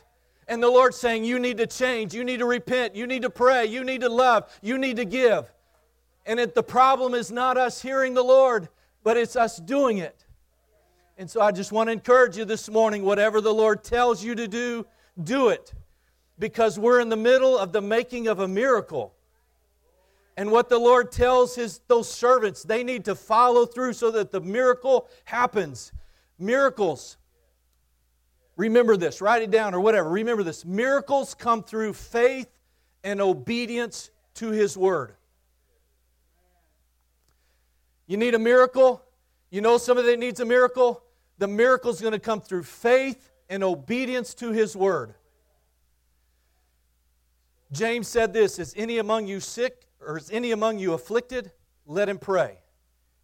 And 0.49 0.61
the 0.61 0.67
Lord's 0.67 0.97
saying, 0.97 1.23
You 1.23 1.39
need 1.39 1.59
to 1.59 1.65
change. 1.65 2.13
You 2.13 2.25
need 2.25 2.39
to 2.39 2.45
repent. 2.45 2.93
You 2.93 3.07
need 3.07 3.21
to 3.21 3.29
pray. 3.29 3.67
You 3.67 3.85
need 3.85 4.01
to 4.01 4.09
love. 4.09 4.51
You 4.61 4.77
need 4.77 4.97
to 4.97 5.05
give. 5.05 5.49
And 6.25 6.41
it, 6.41 6.53
the 6.53 6.63
problem 6.63 7.13
is 7.13 7.31
not 7.31 7.55
us 7.55 7.81
hearing 7.81 8.13
the 8.13 8.23
Lord, 8.23 8.67
but 9.01 9.15
it's 9.15 9.37
us 9.37 9.55
doing 9.61 9.99
it. 9.99 10.25
And 11.17 11.31
so 11.31 11.39
I 11.39 11.53
just 11.53 11.71
want 11.71 11.87
to 11.87 11.93
encourage 11.93 12.35
you 12.35 12.43
this 12.43 12.69
morning 12.69 13.03
whatever 13.03 13.39
the 13.39 13.53
Lord 13.53 13.81
tells 13.81 14.21
you 14.21 14.35
to 14.35 14.47
do, 14.49 14.85
do 15.23 15.47
it 15.47 15.73
because 16.41 16.79
we're 16.79 17.00
in 17.00 17.10
the 17.10 17.15
middle 17.15 17.55
of 17.55 17.71
the 17.71 17.81
making 17.81 18.27
of 18.27 18.39
a 18.39 18.48
miracle. 18.48 19.13
And 20.36 20.51
what 20.51 20.69
the 20.69 20.79
Lord 20.79 21.12
tells 21.12 21.53
his 21.55 21.79
those 21.88 22.12
servants, 22.12 22.63
they 22.63 22.83
need 22.83 23.05
to 23.05 23.13
follow 23.13 23.67
through 23.67 23.93
so 23.93 24.10
that 24.10 24.31
the 24.31 24.41
miracle 24.41 25.07
happens. 25.24 25.93
Miracles. 26.39 27.17
Remember 28.57 28.98
this, 28.98 29.21
write 29.21 29.43
it 29.43 29.51
down 29.51 29.75
or 29.75 29.79
whatever. 29.81 30.10
Remember 30.10 30.41
this. 30.41 30.65
Miracles 30.65 31.36
come 31.36 31.62
through 31.62 31.93
faith 31.93 32.50
and 33.03 33.21
obedience 33.21 34.10
to 34.36 34.50
His 34.50 34.75
Word. 34.75 35.13
You 38.07 38.17
need 38.17 38.33
a 38.33 38.39
miracle? 38.39 39.03
You 39.51 39.62
know 39.62 39.77
somebody 39.77 40.07
that 40.10 40.19
needs 40.19 40.39
a 40.39 40.45
miracle? 40.45 41.03
The 41.38 41.48
miracle 41.48 41.91
is 41.91 42.01
going 42.01 42.13
to 42.13 42.19
come 42.19 42.41
through 42.41 42.63
faith 42.63 43.31
and 43.48 43.63
obedience 43.63 44.33
to 44.36 44.51
His 44.51 44.75
Word. 44.75 45.13
James 47.71 48.07
said 48.07 48.33
this 48.33 48.59
Is 48.59 48.73
any 48.77 48.97
among 48.97 49.27
you 49.27 49.39
sick, 49.39 49.87
or 50.05 50.17
is 50.17 50.29
any 50.31 50.51
among 50.51 50.79
you 50.79 50.93
afflicted? 50.93 51.51
Let 51.85 52.09
him 52.09 52.17
pray. 52.17 52.59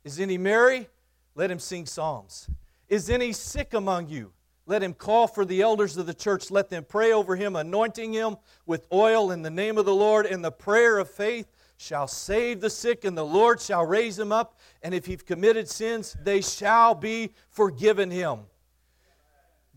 Is 0.04 0.20
any 0.20 0.38
merry? 0.38 0.88
Let 1.36 1.52
him 1.52 1.60
sing 1.60 1.86
psalms. 1.86 2.50
Is 2.88 3.10
any 3.10 3.34
sick 3.34 3.74
among 3.74 4.10
you? 4.10 4.32
Let 4.66 4.84
him 4.84 4.94
call 4.94 5.28
for 5.28 5.46
the 5.46 5.62
elders 5.62 5.96
of 5.98 6.06
the 6.08 6.14
church. 6.14 6.52
Let 6.52 6.70
them 6.70 6.86
pray 6.88 7.14
over 7.14 7.36
him, 7.36 7.56
anointing 7.56 8.14
him 8.14 8.38
with 8.66 8.86
oil 8.92 9.32
in 9.32 9.42
the 9.42 9.50
name 9.50 9.78
of 9.78 9.86
the 9.86 9.96
Lord. 9.96 10.26
And 10.26 10.44
the 10.44 10.52
prayer 10.52 10.98
of 10.98 11.10
faith 11.10 11.48
shall 11.78 12.08
save 12.08 12.60
the 12.60 12.70
sick, 12.70 13.06
and 13.06 13.18
the 13.18 13.26
Lord 13.26 13.62
shall 13.62 13.86
raise 13.86 14.18
him 14.20 14.32
up. 14.32 14.60
And 14.82 14.94
if 14.94 15.06
he've 15.06 15.26
committed 15.26 15.70
sins, 15.70 16.18
they 16.22 16.42
shall 16.42 16.96
be 16.96 17.34
forgiven 17.50 18.12
him. 18.12 18.40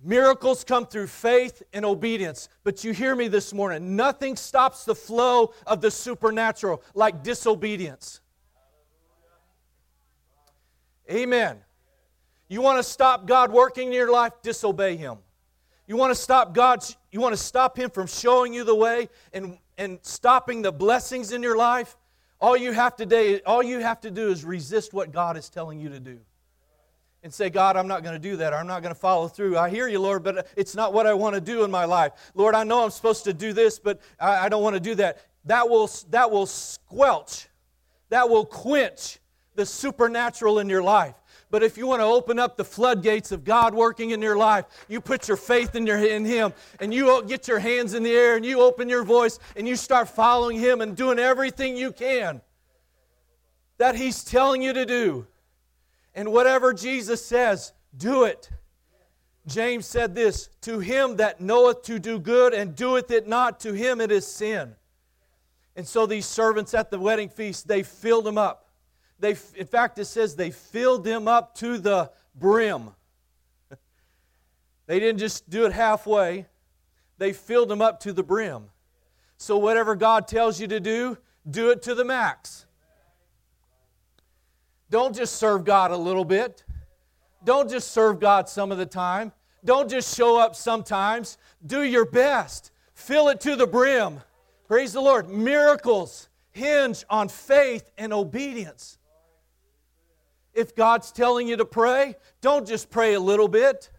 Miracles 0.02 0.64
come 0.64 0.86
through 0.86 1.08
faith 1.08 1.62
and 1.72 1.84
obedience. 1.84 2.48
But 2.64 2.84
you 2.84 2.92
hear 2.92 3.14
me 3.14 3.28
this 3.28 3.52
morning. 3.52 3.96
Nothing 3.96 4.34
stops 4.34 4.84
the 4.84 4.94
flow 4.94 5.52
of 5.66 5.80
the 5.80 5.90
supernatural 5.90 6.82
like 6.94 7.22
disobedience. 7.22 8.20
Amen. 11.10 11.58
You 12.48 12.62
want 12.62 12.78
to 12.78 12.82
stop 12.82 13.26
God 13.26 13.52
working 13.52 13.88
in 13.88 13.92
your 13.92 14.10
life? 14.10 14.32
Disobey 14.42 14.96
Him. 14.96 15.18
You 15.86 15.96
want 15.96 16.12
to 16.12 16.20
stop 16.20 16.54
God, 16.54 16.84
you 17.10 17.20
want 17.20 17.32
to 17.34 17.42
stop 17.42 17.76
Him 17.76 17.90
from 17.90 18.06
showing 18.06 18.54
you 18.54 18.64
the 18.64 18.74
way 18.74 19.08
and, 19.32 19.58
and 19.76 19.98
stopping 20.02 20.62
the 20.62 20.72
blessings 20.72 21.32
in 21.32 21.42
your 21.42 21.56
life? 21.56 21.96
All 22.40 22.56
you 22.56 22.72
have 22.72 22.96
to 22.96 23.06
do, 23.06 23.40
all 23.44 23.62
you 23.62 23.80
have 23.80 24.00
to 24.02 24.10
do 24.10 24.28
is 24.30 24.44
resist 24.44 24.94
what 24.94 25.12
God 25.12 25.36
is 25.36 25.50
telling 25.50 25.78
you 25.78 25.90
to 25.90 26.00
do 26.00 26.20
and 27.22 27.32
say, 27.32 27.50
God, 27.50 27.76
I'm 27.76 27.88
not 27.88 28.02
going 28.02 28.14
to 28.14 28.18
do 28.18 28.36
that. 28.36 28.52
Or 28.52 28.56
I'm 28.56 28.66
not 28.66 28.82
going 28.82 28.94
to 28.94 29.00
follow 29.00 29.28
through. 29.28 29.58
I 29.58 29.68
hear 29.68 29.88
you, 29.88 30.00
Lord, 30.00 30.22
but 30.22 30.48
it's 30.56 30.74
not 30.74 30.92
what 30.92 31.06
I 31.06 31.14
want 31.14 31.34
to 31.34 31.40
do 31.40 31.64
in 31.64 31.70
my 31.70 31.84
life. 31.84 32.12
Lord, 32.34 32.54
I 32.54 32.64
know 32.64 32.82
I'm 32.82 32.90
supposed 32.90 33.24
to 33.24 33.34
do 33.34 33.52
this, 33.52 33.78
but 33.78 34.00
I, 34.18 34.46
I 34.46 34.48
don't 34.48 34.62
want 34.62 34.74
to 34.74 34.80
do 34.80 34.94
that. 34.96 35.24
That 35.44 35.68
will, 35.68 35.90
that 36.10 36.30
will 36.30 36.46
squelch, 36.46 37.48
that 38.08 38.28
will 38.28 38.44
quench 38.44 39.18
the 39.54 39.66
supernatural 39.66 40.58
in 40.58 40.68
your 40.68 40.82
life. 40.82 41.14
But 41.50 41.64
if 41.64 41.76
you 41.76 41.86
want 41.86 42.00
to 42.00 42.06
open 42.06 42.38
up 42.38 42.56
the 42.56 42.64
floodgates 42.64 43.32
of 43.32 43.44
God 43.44 43.74
working 43.74 44.10
in 44.10 44.22
your 44.22 44.36
life, 44.36 44.66
you 44.88 45.00
put 45.00 45.26
your 45.26 45.36
faith 45.36 45.74
in, 45.74 45.86
your, 45.86 45.98
in 45.98 46.24
Him 46.24 46.52
and 46.78 46.94
you 46.94 47.24
get 47.26 47.48
your 47.48 47.58
hands 47.58 47.94
in 47.94 48.04
the 48.04 48.12
air 48.12 48.36
and 48.36 48.46
you 48.46 48.60
open 48.60 48.88
your 48.88 49.02
voice 49.02 49.40
and 49.56 49.66
you 49.66 49.74
start 49.74 50.08
following 50.08 50.58
Him 50.58 50.80
and 50.80 50.96
doing 50.96 51.18
everything 51.18 51.76
you 51.76 51.90
can 51.90 52.40
that 53.78 53.96
He's 53.96 54.22
telling 54.22 54.62
you 54.62 54.72
to 54.72 54.86
do. 54.86 55.26
And 56.14 56.32
whatever 56.32 56.72
Jesus 56.72 57.24
says, 57.24 57.72
do 57.96 58.24
it. 58.24 58.50
James 59.46 59.86
said 59.86 60.14
this 60.14 60.48
To 60.62 60.78
him 60.80 61.16
that 61.16 61.40
knoweth 61.40 61.82
to 61.82 61.98
do 61.98 62.18
good 62.18 62.54
and 62.54 62.74
doeth 62.76 63.10
it 63.10 63.26
not, 63.26 63.60
to 63.60 63.72
him 63.72 64.00
it 64.00 64.10
is 64.10 64.26
sin. 64.26 64.74
And 65.76 65.86
so 65.86 66.06
these 66.06 66.26
servants 66.26 66.74
at 66.74 66.90
the 66.90 66.98
wedding 66.98 67.28
feast, 67.28 67.66
they 67.66 67.82
filled 67.82 68.26
them 68.26 68.38
up. 68.38 68.68
They, 69.18 69.36
in 69.54 69.66
fact, 69.66 69.98
it 69.98 70.06
says 70.06 70.34
they 70.34 70.50
filled 70.50 71.04
them 71.04 71.28
up 71.28 71.54
to 71.56 71.78
the 71.78 72.10
brim. 72.34 72.90
they 74.86 74.98
didn't 74.98 75.18
just 75.18 75.48
do 75.48 75.66
it 75.66 75.72
halfway, 75.72 76.46
they 77.18 77.32
filled 77.32 77.68
them 77.68 77.82
up 77.82 78.00
to 78.00 78.12
the 78.12 78.22
brim. 78.22 78.64
So, 79.36 79.56
whatever 79.56 79.94
God 79.94 80.28
tells 80.28 80.60
you 80.60 80.66
to 80.68 80.80
do, 80.80 81.18
do 81.48 81.70
it 81.70 81.82
to 81.82 81.94
the 81.94 82.04
max. 82.04 82.66
Don't 84.90 85.14
just 85.14 85.36
serve 85.36 85.64
God 85.64 85.92
a 85.92 85.96
little 85.96 86.24
bit. 86.24 86.64
Don't 87.44 87.70
just 87.70 87.92
serve 87.92 88.20
God 88.20 88.48
some 88.48 88.72
of 88.72 88.78
the 88.78 88.86
time. 88.86 89.32
Don't 89.64 89.88
just 89.88 90.16
show 90.16 90.38
up 90.38 90.56
sometimes. 90.56 91.38
Do 91.64 91.82
your 91.82 92.04
best. 92.04 92.72
Fill 92.94 93.28
it 93.28 93.40
to 93.42 93.56
the 93.56 93.66
brim. 93.66 94.20
Praise 94.66 94.92
the 94.92 95.00
Lord. 95.00 95.28
Miracles 95.28 96.28
hinge 96.50 97.04
on 97.08 97.28
faith 97.28 97.90
and 97.96 98.12
obedience. 98.12 98.98
If 100.52 100.74
God's 100.74 101.12
telling 101.12 101.46
you 101.46 101.56
to 101.56 101.64
pray, 101.64 102.16
don't 102.40 102.66
just 102.66 102.90
pray 102.90 103.14
a 103.14 103.20
little 103.20 103.48
bit. 103.48 103.90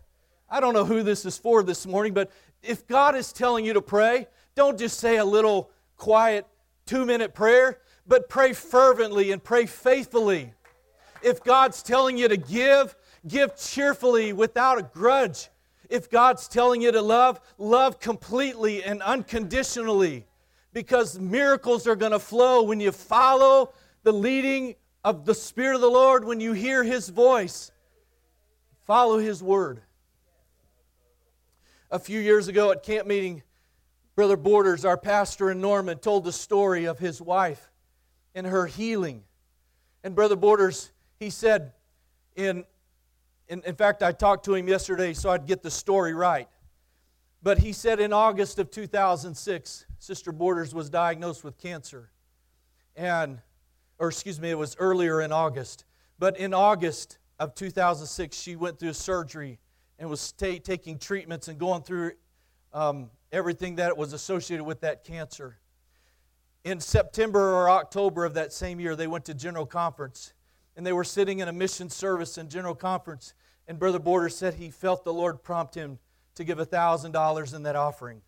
I 0.49 0.59
don't 0.59 0.73
know 0.73 0.85
who 0.85 1.01
this 1.01 1.25
is 1.25 1.37
for 1.37 1.63
this 1.63 1.85
morning, 1.85 2.13
but 2.13 2.29
if 2.61 2.85
God 2.85 3.15
is 3.15 3.31
telling 3.31 3.65
you 3.65 3.73
to 3.73 3.81
pray, 3.81 4.27
don't 4.53 4.77
just 4.77 4.99
say 4.99 5.17
a 5.17 5.25
little 5.25 5.71
quiet 5.95 6.45
two 6.85 7.05
minute 7.05 7.33
prayer, 7.33 7.79
but 8.05 8.27
pray 8.27 8.51
fervently 8.51 9.31
and 9.31 9.41
pray 9.41 9.65
faithfully. 9.65 10.53
If 11.23 11.43
God's 11.43 11.83
telling 11.83 12.17
you 12.17 12.27
to 12.27 12.37
give, 12.37 12.95
give 13.27 13.55
cheerfully 13.55 14.33
without 14.33 14.77
a 14.77 14.83
grudge. 14.83 15.49
If 15.89 16.09
God's 16.09 16.47
telling 16.47 16.81
you 16.81 16.91
to 16.91 17.01
love, 17.01 17.39
love 17.57 17.99
completely 17.99 18.83
and 18.83 19.01
unconditionally 19.01 20.25
because 20.73 21.19
miracles 21.19 21.85
are 21.87 21.95
going 21.95 22.13
to 22.13 22.19
flow 22.19 22.63
when 22.63 22.79
you 22.79 22.91
follow 22.91 23.73
the 24.03 24.13
leading 24.13 24.75
of 25.03 25.25
the 25.25 25.35
Spirit 25.35 25.75
of 25.75 25.81
the 25.81 25.89
Lord, 25.89 26.23
when 26.23 26.39
you 26.39 26.53
hear 26.53 26.83
His 26.83 27.09
voice. 27.09 27.71
Follow 28.85 29.17
His 29.17 29.43
word. 29.43 29.81
A 31.89 31.99
few 31.99 32.19
years 32.19 32.47
ago 32.47 32.71
at 32.71 32.83
camp 32.83 33.07
meeting, 33.07 33.43
Brother 34.15 34.37
Borders, 34.37 34.85
our 34.85 34.97
pastor 34.97 35.51
in 35.51 35.61
Norman, 35.61 35.97
told 35.97 36.23
the 36.23 36.31
story 36.31 36.85
of 36.85 36.99
his 36.99 37.21
wife 37.21 37.71
and 38.35 38.45
her 38.45 38.65
healing. 38.65 39.23
And 40.03 40.15
Brother 40.15 40.35
Borders 40.35 40.91
he 41.21 41.29
said, 41.29 41.73
in, 42.35 42.65
in, 43.47 43.61
in 43.63 43.75
fact, 43.75 44.01
I 44.01 44.11
talked 44.11 44.43
to 44.45 44.55
him 44.55 44.67
yesterday 44.67 45.13
so 45.13 45.29
I'd 45.29 45.45
get 45.45 45.61
the 45.61 45.69
story 45.69 46.15
right. 46.15 46.47
But 47.43 47.59
he 47.59 47.73
said 47.73 47.99
in 47.99 48.11
August 48.11 48.57
of 48.57 48.71
2006, 48.71 49.85
Sister 49.99 50.31
Borders 50.31 50.73
was 50.73 50.89
diagnosed 50.89 51.43
with 51.43 51.59
cancer. 51.59 52.09
And, 52.95 53.37
or 53.99 54.07
excuse 54.07 54.41
me, 54.41 54.49
it 54.49 54.57
was 54.57 54.75
earlier 54.79 55.21
in 55.21 55.31
August. 55.31 55.85
But 56.17 56.37
in 56.39 56.55
August 56.55 57.19
of 57.37 57.53
2006, 57.53 58.35
she 58.35 58.55
went 58.55 58.79
through 58.79 58.93
surgery 58.93 59.59
and 59.99 60.09
was 60.09 60.31
ta- 60.31 60.57
taking 60.63 60.97
treatments 60.97 61.49
and 61.49 61.59
going 61.59 61.83
through 61.83 62.13
um, 62.73 63.11
everything 63.31 63.75
that 63.75 63.95
was 63.95 64.13
associated 64.13 64.63
with 64.63 64.81
that 64.81 65.03
cancer. 65.03 65.59
In 66.63 66.79
September 66.79 67.53
or 67.53 67.69
October 67.69 68.25
of 68.25 68.33
that 68.33 68.51
same 68.51 68.79
year, 68.79 68.95
they 68.95 69.05
went 69.05 69.25
to 69.25 69.35
General 69.35 69.67
Conference 69.67 70.33
and 70.75 70.85
they 70.85 70.93
were 70.93 71.03
sitting 71.03 71.39
in 71.39 71.47
a 71.47 71.53
mission 71.53 71.89
service 71.89 72.37
and 72.37 72.49
general 72.49 72.75
conference, 72.75 73.33
and 73.67 73.79
Brother 73.79 73.99
Border 73.99 74.29
said 74.29 74.55
he 74.55 74.69
felt 74.69 75.03
the 75.03 75.13
Lord 75.13 75.43
prompt 75.43 75.75
him 75.75 75.99
to 76.35 76.43
give 76.43 76.57
$1,000 76.57 77.55
in 77.55 77.63
that 77.63 77.75
offering. 77.75 78.21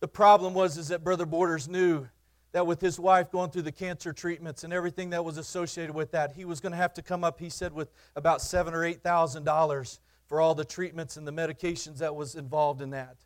The 0.00 0.08
problem 0.08 0.54
was 0.54 0.78
is 0.78 0.88
that 0.88 1.04
Brother 1.04 1.26
Borders 1.26 1.68
knew 1.68 2.08
that 2.52 2.66
with 2.66 2.80
his 2.80 2.98
wife 2.98 3.30
going 3.30 3.50
through 3.50 3.62
the 3.62 3.72
cancer 3.72 4.12
treatments 4.12 4.64
and 4.64 4.72
everything 4.72 5.10
that 5.10 5.24
was 5.24 5.38
associated 5.38 5.94
with 5.94 6.10
that, 6.12 6.32
he 6.32 6.44
was 6.44 6.60
going 6.60 6.72
to 6.72 6.76
have 6.76 6.94
to 6.94 7.02
come 7.02 7.24
up, 7.24 7.40
he 7.40 7.48
said, 7.48 7.72
with 7.72 7.90
about 8.16 8.42
seven 8.42 8.74
or 8.74 8.84
eight 8.84 9.02
thousand 9.02 9.44
dollars 9.44 10.00
for 10.26 10.40
all 10.40 10.54
the 10.54 10.64
treatments 10.64 11.16
and 11.16 11.26
the 11.26 11.32
medications 11.32 11.98
that 11.98 12.14
was 12.14 12.34
involved 12.34 12.82
in 12.82 12.90
that. 12.90 13.16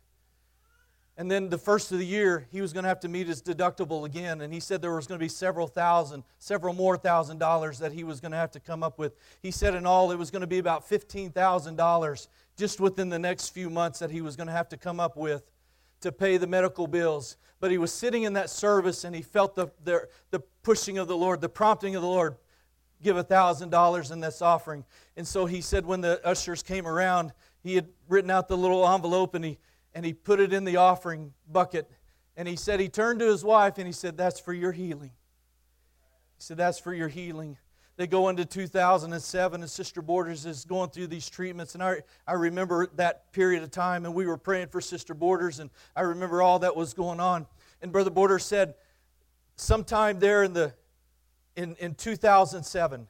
And 1.19 1.31
then 1.31 1.49
the 1.49 1.57
first 1.57 1.91
of 1.91 1.97
the 1.97 2.05
year, 2.05 2.47
he 2.51 2.61
was 2.61 2.73
going 2.73 2.83
to 2.83 2.89
have 2.89 2.99
to 2.99 3.07
meet 3.07 3.25
his 3.25 3.41
deductible 3.41 4.05
again. 4.05 4.41
And 4.41 4.53
he 4.53 4.59
said 4.59 4.83
there 4.83 4.93
was 4.93 5.07
going 5.07 5.19
to 5.19 5.23
be 5.23 5.29
several 5.29 5.65
thousand, 5.65 6.23
several 6.37 6.75
more 6.75 6.95
thousand 6.95 7.39
dollars 7.39 7.79
that 7.79 7.91
he 7.91 8.03
was 8.03 8.21
going 8.21 8.33
to 8.33 8.37
have 8.37 8.51
to 8.51 8.59
come 8.59 8.83
up 8.83 8.99
with. 8.99 9.15
He 9.41 9.49
said 9.49 9.73
in 9.73 9.87
all, 9.87 10.11
it 10.11 10.17
was 10.17 10.29
going 10.29 10.41
to 10.41 10.47
be 10.47 10.59
about 10.59 10.87
$15,000 10.87 12.27
just 12.55 12.79
within 12.79 13.09
the 13.09 13.17
next 13.17 13.49
few 13.49 13.71
months 13.71 13.97
that 13.97 14.11
he 14.11 14.21
was 14.21 14.35
going 14.35 14.45
to 14.45 14.53
have 14.53 14.69
to 14.69 14.77
come 14.77 14.99
up 14.99 15.17
with 15.17 15.49
to 16.01 16.11
pay 16.11 16.37
the 16.37 16.45
medical 16.45 16.85
bills. 16.85 17.37
But 17.59 17.71
he 17.71 17.79
was 17.79 17.91
sitting 17.91 18.23
in 18.23 18.33
that 18.33 18.51
service 18.51 19.03
and 19.03 19.15
he 19.15 19.23
felt 19.23 19.55
the, 19.55 19.69
the, 19.83 20.07
the 20.29 20.41
pushing 20.61 20.99
of 20.99 21.07
the 21.07 21.17
Lord, 21.17 21.41
the 21.41 21.49
prompting 21.49 21.95
of 21.95 22.03
the 22.03 22.07
Lord 22.07 22.35
give 23.01 23.17
a 23.17 23.23
thousand 23.23 23.69
dollars 23.69 24.11
in 24.11 24.19
this 24.19 24.41
offering. 24.41 24.85
And 25.15 25.27
so 25.27 25.47
he 25.47 25.61
said 25.61 25.85
when 25.85 26.01
the 26.01 26.23
ushers 26.25 26.61
came 26.61 26.85
around, 26.85 27.33
he 27.63 27.73
had 27.73 27.87
written 28.07 28.29
out 28.29 28.47
the 28.47 28.57
little 28.57 28.87
envelope 28.87 29.33
and 29.33 29.43
he 29.43 29.57
and 29.97 30.05
he 30.05 30.13
put 30.13 30.39
it 30.39 30.53
in 30.53 30.63
the 30.63 30.75
offering 30.75 31.33
bucket. 31.51 31.89
And 32.35 32.47
he 32.47 32.55
said, 32.55 32.79
he 32.79 32.87
turned 32.87 33.19
to 33.19 33.25
his 33.25 33.43
wife 33.43 33.79
and 33.79 33.87
he 33.87 33.91
said, 33.91 34.15
That's 34.15 34.39
for 34.39 34.53
your 34.53 34.71
healing. 34.71 35.09
He 35.09 36.43
said, 36.43 36.57
That's 36.57 36.77
for 36.77 36.93
your 36.93 37.07
healing. 37.07 37.57
They 37.95 38.05
go 38.05 38.29
into 38.29 38.45
2007, 38.45 39.59
and 39.59 39.71
Sister 39.71 40.03
Borders 40.03 40.45
is 40.45 40.65
going 40.65 40.91
through 40.91 41.07
these 41.07 41.27
treatments. 41.27 41.73
And 41.73 41.81
I, 41.81 42.03
I 42.27 42.33
remember 42.33 42.89
that 42.97 43.31
period 43.31 43.63
of 43.63 43.71
time, 43.71 44.05
and 44.05 44.13
we 44.13 44.27
were 44.27 44.37
praying 44.37 44.67
for 44.67 44.81
Sister 44.81 45.15
Borders, 45.15 45.57
and 45.57 45.71
I 45.95 46.01
remember 46.01 46.43
all 46.43 46.59
that 46.59 46.75
was 46.75 46.93
going 46.93 47.19
on. 47.19 47.47
And 47.81 47.91
Brother 47.91 48.11
Borders 48.11 48.45
said, 48.45 48.75
sometime 49.55 50.19
there 50.19 50.43
in, 50.43 50.53
the, 50.53 50.75
in, 51.55 51.75
in 51.79 51.95
2007, 51.95 53.07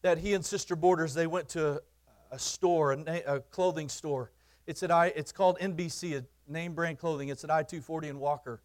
that 0.00 0.16
he 0.16 0.32
and 0.32 0.42
Sister 0.42 0.74
Borders, 0.74 1.12
they 1.12 1.26
went 1.26 1.50
to 1.50 1.82
a 2.30 2.38
store, 2.38 2.92
a, 2.92 3.22
a 3.26 3.40
clothing 3.40 3.90
store. 3.90 4.30
It's 4.70 4.84
at 4.84 4.92
I. 4.92 5.06
It's 5.06 5.32
called 5.32 5.58
NBC, 5.58 6.16
a 6.16 6.24
name 6.46 6.74
brand 6.74 6.96
clothing. 7.00 7.28
It's 7.28 7.42
at 7.42 7.50
I 7.50 7.64
two 7.64 7.80
forty 7.80 8.06
in 8.06 8.20
Walker, 8.20 8.62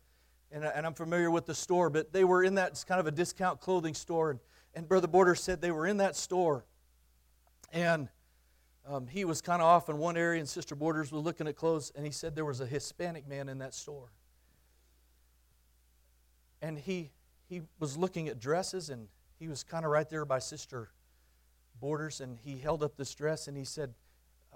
and, 0.52 0.64
uh, 0.64 0.72
and 0.76 0.86
I'm 0.86 0.94
familiar 0.94 1.32
with 1.32 1.48
the 1.48 1.56
store. 1.56 1.90
But 1.90 2.14
they 2.14 2.24
were 2.24 2.44
in 2.44 2.54
that 2.56 2.84
kind 2.88 3.00
of 3.00 3.08
a 3.08 3.12
discount 3.12 3.60
clothing 3.60 3.96
store, 3.96 4.30
and, 4.30 4.40
and 4.76 4.88
Brother 4.88 5.08
Border 5.08 5.34
said 5.34 5.62
they 5.62 5.72
were 5.72 5.88
in 5.88 5.98
that 5.98 6.16
store, 6.16 6.64
and 7.74 8.08
um, 8.88 9.08
he 9.08 9.26
was 9.26 9.42
kind 9.42 9.64
of 9.64 9.68
off 9.68 9.90
in 9.90 9.98
one 9.98 10.16
area, 10.16 10.40
and 10.40 10.48
Sister 10.48 10.76
Borders 10.76 11.12
was 11.12 11.24
looking 11.24 11.48
at 11.48 11.56
clothes, 11.56 11.92
and 11.96 12.06
he 12.06 12.12
said 12.12 12.36
there 12.36 12.46
was 12.46 12.62
a 12.62 12.68
Hispanic 12.68 13.28
man 13.28 13.50
in 13.50 13.58
that 13.58 13.74
store, 13.74 14.12
and 16.62 16.78
he 16.78 17.10
he 17.50 17.64
was 17.80 17.98
looking 17.98 18.28
at 18.28 18.40
dresses, 18.40 18.92
and 18.92 19.08
he 19.40 19.48
was 19.48 19.64
kind 19.64 19.84
of 19.84 19.90
right 19.90 20.08
there 20.08 20.24
by 20.24 20.38
Sister 20.38 20.92
Borders, 21.82 22.22
and 22.22 22.38
he 22.44 22.60
held 22.60 22.84
up 22.84 22.96
this 22.96 23.16
dress, 23.16 23.48
and 23.48 23.58
he 23.58 23.66
said. 23.66 23.96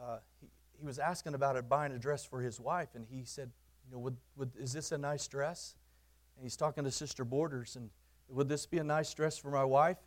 Uh, 0.02 0.20
he, 0.40 0.48
he 0.80 0.86
was 0.86 1.00
asking 1.00 1.34
about 1.34 1.56
it, 1.56 1.68
buying 1.68 1.92
a 1.92 2.00
dress 2.00 2.24
for 2.26 2.42
his 2.42 2.60
wife, 2.60 2.89
and 2.96 3.06
he 3.10 3.24
said, 3.24 3.52
"You 3.86 3.94
know, 3.94 4.00
would, 4.00 4.18
would, 4.38 4.52
is 4.58 4.74
this 4.74 4.92
a 4.92 4.98
nice 4.98 5.28
dress?" 5.28 5.76
And 6.36 6.46
he's 6.46 6.56
talking 6.56 6.84
to 6.86 6.92
Sister 6.92 7.26
Borders, 7.26 7.76
and 7.76 7.89
would 8.30 8.48
this 8.48 8.65
be 8.65 8.78
a 8.78 8.84
nice 8.84 9.13
dress 9.13 9.38
for 9.38 9.52
my 9.52 9.65
wife? 9.65 9.98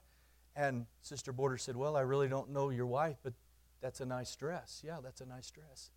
And 0.56 0.86
Sister 1.02 1.32
Borders 1.32 1.62
said, 1.62 1.76
"Well, 1.76 1.96
I 1.96 2.00
really 2.00 2.28
don't 2.28 2.50
know 2.50 2.70
your 2.70 2.86
wife, 2.86 3.16
but 3.22 3.34
that's 3.80 4.00
a 4.00 4.06
nice 4.06 4.34
dress. 4.36 4.82
Yeah, 4.84 4.98
that's 5.02 5.20
a 5.20 5.26
nice 5.26 5.50
dress." 5.50 5.90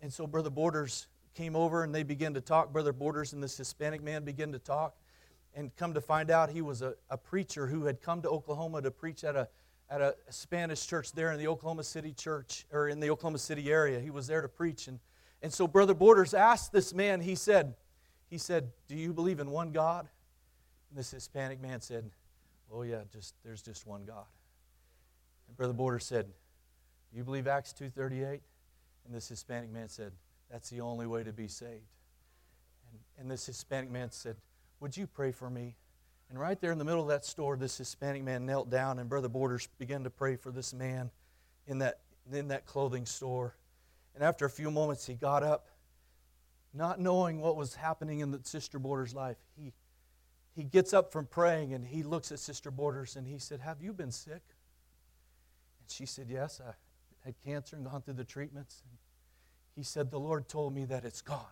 And 0.00 0.12
so 0.12 0.26
Brother 0.26 0.50
Borders 0.50 1.06
came 1.34 1.54
over, 1.54 1.84
and 1.84 1.94
they 1.94 2.02
began 2.02 2.34
to 2.34 2.40
talk. 2.40 2.72
Brother 2.72 2.92
Borders 2.92 3.32
and 3.32 3.42
this 3.42 3.56
Hispanic 3.56 4.02
man 4.02 4.24
began 4.24 4.52
to 4.52 4.58
talk, 4.58 4.96
and 5.54 5.74
come 5.76 5.94
to 5.94 6.00
find 6.00 6.30
out, 6.30 6.50
he 6.50 6.62
was 6.62 6.82
a, 6.82 6.94
a 7.10 7.16
preacher 7.16 7.66
who 7.66 7.84
had 7.84 8.00
come 8.00 8.22
to 8.22 8.28
Oklahoma 8.28 8.82
to 8.82 8.90
preach 8.90 9.22
at 9.24 9.36
a 9.36 9.48
at 9.88 10.00
a 10.00 10.14
Spanish 10.30 10.86
church 10.86 11.12
there 11.12 11.32
in 11.32 11.38
the 11.38 11.48
Oklahoma 11.48 11.84
City 11.84 12.12
church, 12.12 12.66
or 12.72 12.88
in 12.88 13.00
the 13.00 13.10
Oklahoma 13.10 13.38
City 13.38 13.70
area. 13.70 14.00
He 14.00 14.10
was 14.10 14.26
there 14.26 14.42
to 14.42 14.48
preach. 14.48 14.88
And, 14.88 14.98
and 15.42 15.52
so 15.52 15.66
Brother 15.66 15.94
Borders 15.94 16.34
asked 16.34 16.72
this 16.72 16.92
man, 16.92 17.20
he 17.20 17.34
said, 17.34 17.74
he 18.28 18.38
said, 18.38 18.72
Do 18.88 18.96
you 18.96 19.12
believe 19.12 19.40
in 19.40 19.50
one 19.50 19.72
God? 19.72 20.08
And 20.90 20.98
this 20.98 21.10
Hispanic 21.10 21.60
man 21.60 21.80
said, 21.80 22.10
Oh 22.72 22.82
yeah, 22.82 23.02
just 23.12 23.34
there's 23.44 23.62
just 23.62 23.86
one 23.86 24.04
God. 24.04 24.24
And 25.46 25.56
Brother 25.56 25.72
Borders 25.72 26.04
said, 26.04 26.26
Do 27.12 27.18
you 27.18 27.24
believe 27.24 27.46
Acts 27.46 27.72
2.38? 27.72 28.40
And 29.04 29.14
this 29.14 29.28
Hispanic 29.28 29.70
man 29.70 29.88
said, 29.88 30.12
That's 30.50 30.70
the 30.70 30.80
only 30.80 31.06
way 31.06 31.22
to 31.22 31.32
be 31.32 31.46
saved. 31.46 31.92
And, 32.90 33.00
and 33.18 33.30
this 33.30 33.46
Hispanic 33.46 33.90
man 33.90 34.10
said, 34.10 34.36
Would 34.80 34.96
you 34.96 35.06
pray 35.06 35.30
for 35.30 35.48
me? 35.48 35.76
And 36.28 36.40
right 36.40 36.60
there 36.60 36.72
in 36.72 36.78
the 36.78 36.84
middle 36.84 37.02
of 37.02 37.08
that 37.08 37.24
store, 37.24 37.56
this 37.56 37.78
Hispanic 37.78 38.22
man 38.22 38.46
knelt 38.46 38.68
down, 38.68 38.98
and 38.98 39.08
Brother 39.08 39.28
Borders 39.28 39.68
began 39.78 40.04
to 40.04 40.10
pray 40.10 40.36
for 40.36 40.50
this 40.50 40.74
man 40.74 41.10
in 41.66 41.78
that, 41.78 42.00
in 42.32 42.48
that 42.48 42.66
clothing 42.66 43.06
store. 43.06 43.54
And 44.14 44.24
after 44.24 44.44
a 44.44 44.50
few 44.50 44.70
moments, 44.70 45.06
he 45.06 45.14
got 45.14 45.42
up, 45.42 45.68
not 46.74 46.98
knowing 46.98 47.40
what 47.40 47.56
was 47.56 47.74
happening 47.74 48.20
in 48.20 48.30
the 48.30 48.40
Sister 48.42 48.78
Borders' 48.78 49.14
life. 49.14 49.36
He, 49.56 49.72
he 50.54 50.64
gets 50.64 50.92
up 50.92 51.12
from 51.12 51.26
praying 51.26 51.74
and 51.74 51.86
he 51.86 52.02
looks 52.02 52.32
at 52.32 52.38
Sister 52.38 52.70
Borders 52.70 53.16
and 53.16 53.26
he 53.26 53.38
said, 53.38 53.60
Have 53.60 53.80
you 53.80 53.92
been 53.92 54.10
sick? 54.10 54.42
And 55.80 55.88
she 55.88 56.06
said, 56.06 56.26
Yes, 56.28 56.60
I 56.66 56.72
had 57.24 57.34
cancer 57.44 57.76
and 57.76 57.84
gone 57.84 58.02
through 58.02 58.14
the 58.14 58.24
treatments. 58.24 58.82
And 58.82 58.98
he 59.76 59.82
said, 59.82 60.10
The 60.10 60.18
Lord 60.18 60.48
told 60.48 60.74
me 60.74 60.86
that 60.86 61.04
it's 61.04 61.20
gone. 61.20 61.44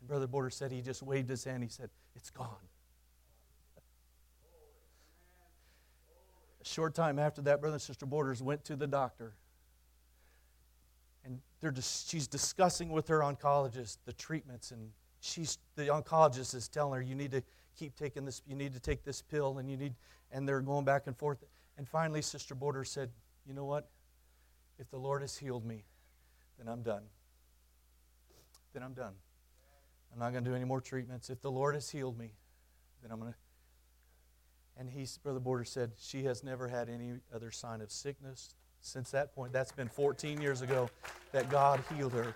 And 0.00 0.08
Brother 0.08 0.26
Borders 0.26 0.56
said, 0.56 0.72
He 0.72 0.82
just 0.82 1.02
waved 1.02 1.30
his 1.30 1.44
hand. 1.44 1.62
He 1.62 1.68
said, 1.68 1.88
It's 2.14 2.30
gone. 2.30 2.48
A 6.62 6.64
short 6.64 6.94
time 6.94 7.18
after 7.18 7.42
that, 7.42 7.60
Brother 7.60 7.74
and 7.74 7.82
Sister 7.82 8.06
Borders 8.06 8.40
went 8.42 8.64
to 8.66 8.76
the 8.76 8.86
doctor. 8.86 9.34
And 11.24 11.40
they're 11.60 11.72
just, 11.72 12.08
she's 12.08 12.28
discussing 12.28 12.90
with 12.90 13.08
her 13.08 13.20
oncologist 13.20 13.98
the 14.04 14.12
treatments. 14.12 14.70
And 14.70 14.90
she's, 15.20 15.58
the 15.76 15.86
oncologist 15.86 16.54
is 16.54 16.68
telling 16.68 16.94
her, 16.94 17.02
you 17.02 17.14
need 17.14 17.32
to 17.32 17.42
keep 17.76 17.96
taking 17.96 18.24
this, 18.24 18.42
you 18.46 18.54
need 18.54 18.72
to 18.74 18.80
take 18.80 19.04
this 19.04 19.22
pill, 19.22 19.58
and 19.58 19.68
you 19.70 19.76
need, 19.76 19.94
and 20.30 20.48
they're 20.48 20.60
going 20.60 20.84
back 20.84 21.06
and 21.06 21.16
forth. 21.16 21.38
And 21.78 21.88
finally, 21.88 22.22
Sister 22.22 22.54
Borders 22.54 22.90
said, 22.90 23.10
you 23.46 23.54
know 23.54 23.64
what? 23.64 23.88
If 24.78 24.90
the 24.90 24.98
Lord 24.98 25.22
has 25.22 25.36
healed 25.36 25.64
me, 25.64 25.84
then 26.58 26.68
I'm 26.68 26.82
done. 26.82 27.02
Then 28.72 28.82
I'm 28.82 28.94
done. 28.94 29.14
I'm 30.12 30.18
not 30.18 30.32
going 30.32 30.44
to 30.44 30.50
do 30.50 30.54
any 30.54 30.64
more 30.64 30.80
treatments. 30.80 31.30
If 31.30 31.40
the 31.40 31.50
Lord 31.50 31.74
has 31.74 31.90
healed 31.90 32.18
me, 32.18 32.32
then 33.02 33.10
I'm 33.10 33.18
going 33.18 33.32
to 33.32 33.38
and 34.78 34.88
he, 34.88 35.06
Brother 35.22 35.40
Border 35.40 35.64
said, 35.64 35.92
she 35.98 36.24
has 36.24 36.42
never 36.42 36.68
had 36.68 36.88
any 36.88 37.12
other 37.34 37.50
sign 37.50 37.80
of 37.80 37.90
sickness 37.90 38.54
since 38.80 39.10
that 39.10 39.34
point. 39.34 39.52
That's 39.52 39.72
been 39.72 39.88
14 39.88 40.40
years 40.40 40.62
ago 40.62 40.90
that 41.32 41.48
God 41.50 41.82
healed 41.94 42.12
her. 42.12 42.34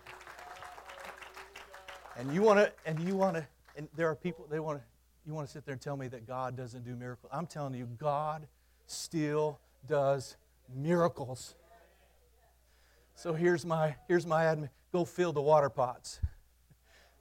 And 2.17 2.33
you 2.33 2.43
want 2.43 2.59
to, 2.61 2.73
and 2.87 3.01
you 3.01 3.17
want 3.17 3.37
to, 3.37 3.47
and 3.77 3.89
there 3.97 4.09
are 4.09 4.15
people, 4.15 4.47
they 4.51 4.61
want 4.61 4.79
to, 4.79 4.85
you 5.27 5.35
want 5.35 5.47
to 5.47 5.53
sit 5.53 5.65
there 5.65 5.73
and 5.73 5.81
tell 5.81 5.97
me 5.97 6.09
that 6.09 6.27
God 6.27 6.57
doesn't 6.57 6.85
do 6.85 6.95
miracles. 6.95 7.31
I'm 7.35 7.47
telling 7.47 7.75
you, 7.75 7.87
God 7.99 8.47
still 8.87 9.59
does 9.87 10.37
miracles. 10.75 11.57
So 13.17 13.33
here's 13.33 13.67
my, 13.67 13.97
here's 14.09 14.27
my 14.27 14.45
admin. 14.45 14.71
Go 14.93 15.05
fill 15.05 15.33
the 15.33 15.43
water 15.43 15.69
pots 15.69 16.21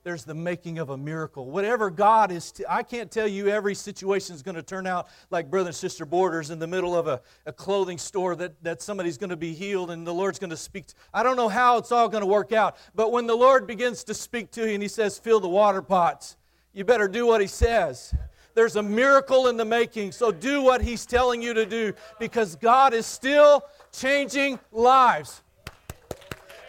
there's 0.05 0.23
the 0.23 0.35
making 0.35 0.77
of 0.77 0.91
a 0.91 0.97
miracle. 0.97 1.49
Whatever 1.49 1.89
God 1.89 2.31
is, 2.31 2.51
t- 2.51 2.63
I 2.69 2.83
can't 2.83 3.09
tell 3.09 3.27
you 3.27 3.47
every 3.47 3.73
situation 3.73 4.35
is 4.35 4.43
going 4.43 4.53
to 4.53 4.61
turn 4.61 4.85
out 4.85 5.07
like 5.31 5.49
brother 5.49 5.69
and 5.69 5.75
sister 5.75 6.05
borders 6.05 6.51
in 6.51 6.59
the 6.59 6.67
middle 6.67 6.95
of 6.95 7.07
a, 7.07 7.21
a 7.47 7.51
clothing 7.51 7.97
store 7.97 8.35
that, 8.35 8.63
that 8.63 8.83
somebody's 8.83 9.17
going 9.17 9.31
to 9.31 9.35
be 9.35 9.55
healed 9.55 9.89
and 9.89 10.05
the 10.05 10.13
Lord's 10.13 10.37
going 10.37 10.51
to 10.51 10.57
speak. 10.57 10.85
I 11.11 11.23
don't 11.23 11.35
know 11.35 11.49
how 11.49 11.79
it's 11.79 11.91
all 11.91 12.07
going 12.07 12.21
to 12.21 12.27
work 12.27 12.53
out, 12.53 12.77
but 12.93 13.11
when 13.11 13.25
the 13.25 13.35
Lord 13.35 13.65
begins 13.65 14.03
to 14.03 14.13
speak 14.13 14.51
to 14.51 14.67
you 14.67 14.75
and 14.75 14.83
He 14.83 14.87
says, 14.87 15.17
fill 15.17 15.39
the 15.39 15.49
water 15.49 15.81
pots, 15.81 16.37
you 16.71 16.85
better 16.85 17.07
do 17.07 17.25
what 17.25 17.41
He 17.41 17.47
says. 17.47 18.13
There's 18.53 18.75
a 18.75 18.83
miracle 18.83 19.47
in 19.47 19.57
the 19.57 19.65
making, 19.65 20.11
so 20.11 20.31
do 20.31 20.61
what 20.61 20.83
He's 20.83 21.07
telling 21.07 21.41
you 21.41 21.55
to 21.55 21.65
do 21.65 21.93
because 22.19 22.55
God 22.55 22.93
is 22.93 23.07
still 23.07 23.63
changing 23.91 24.59
lives. 24.71 25.41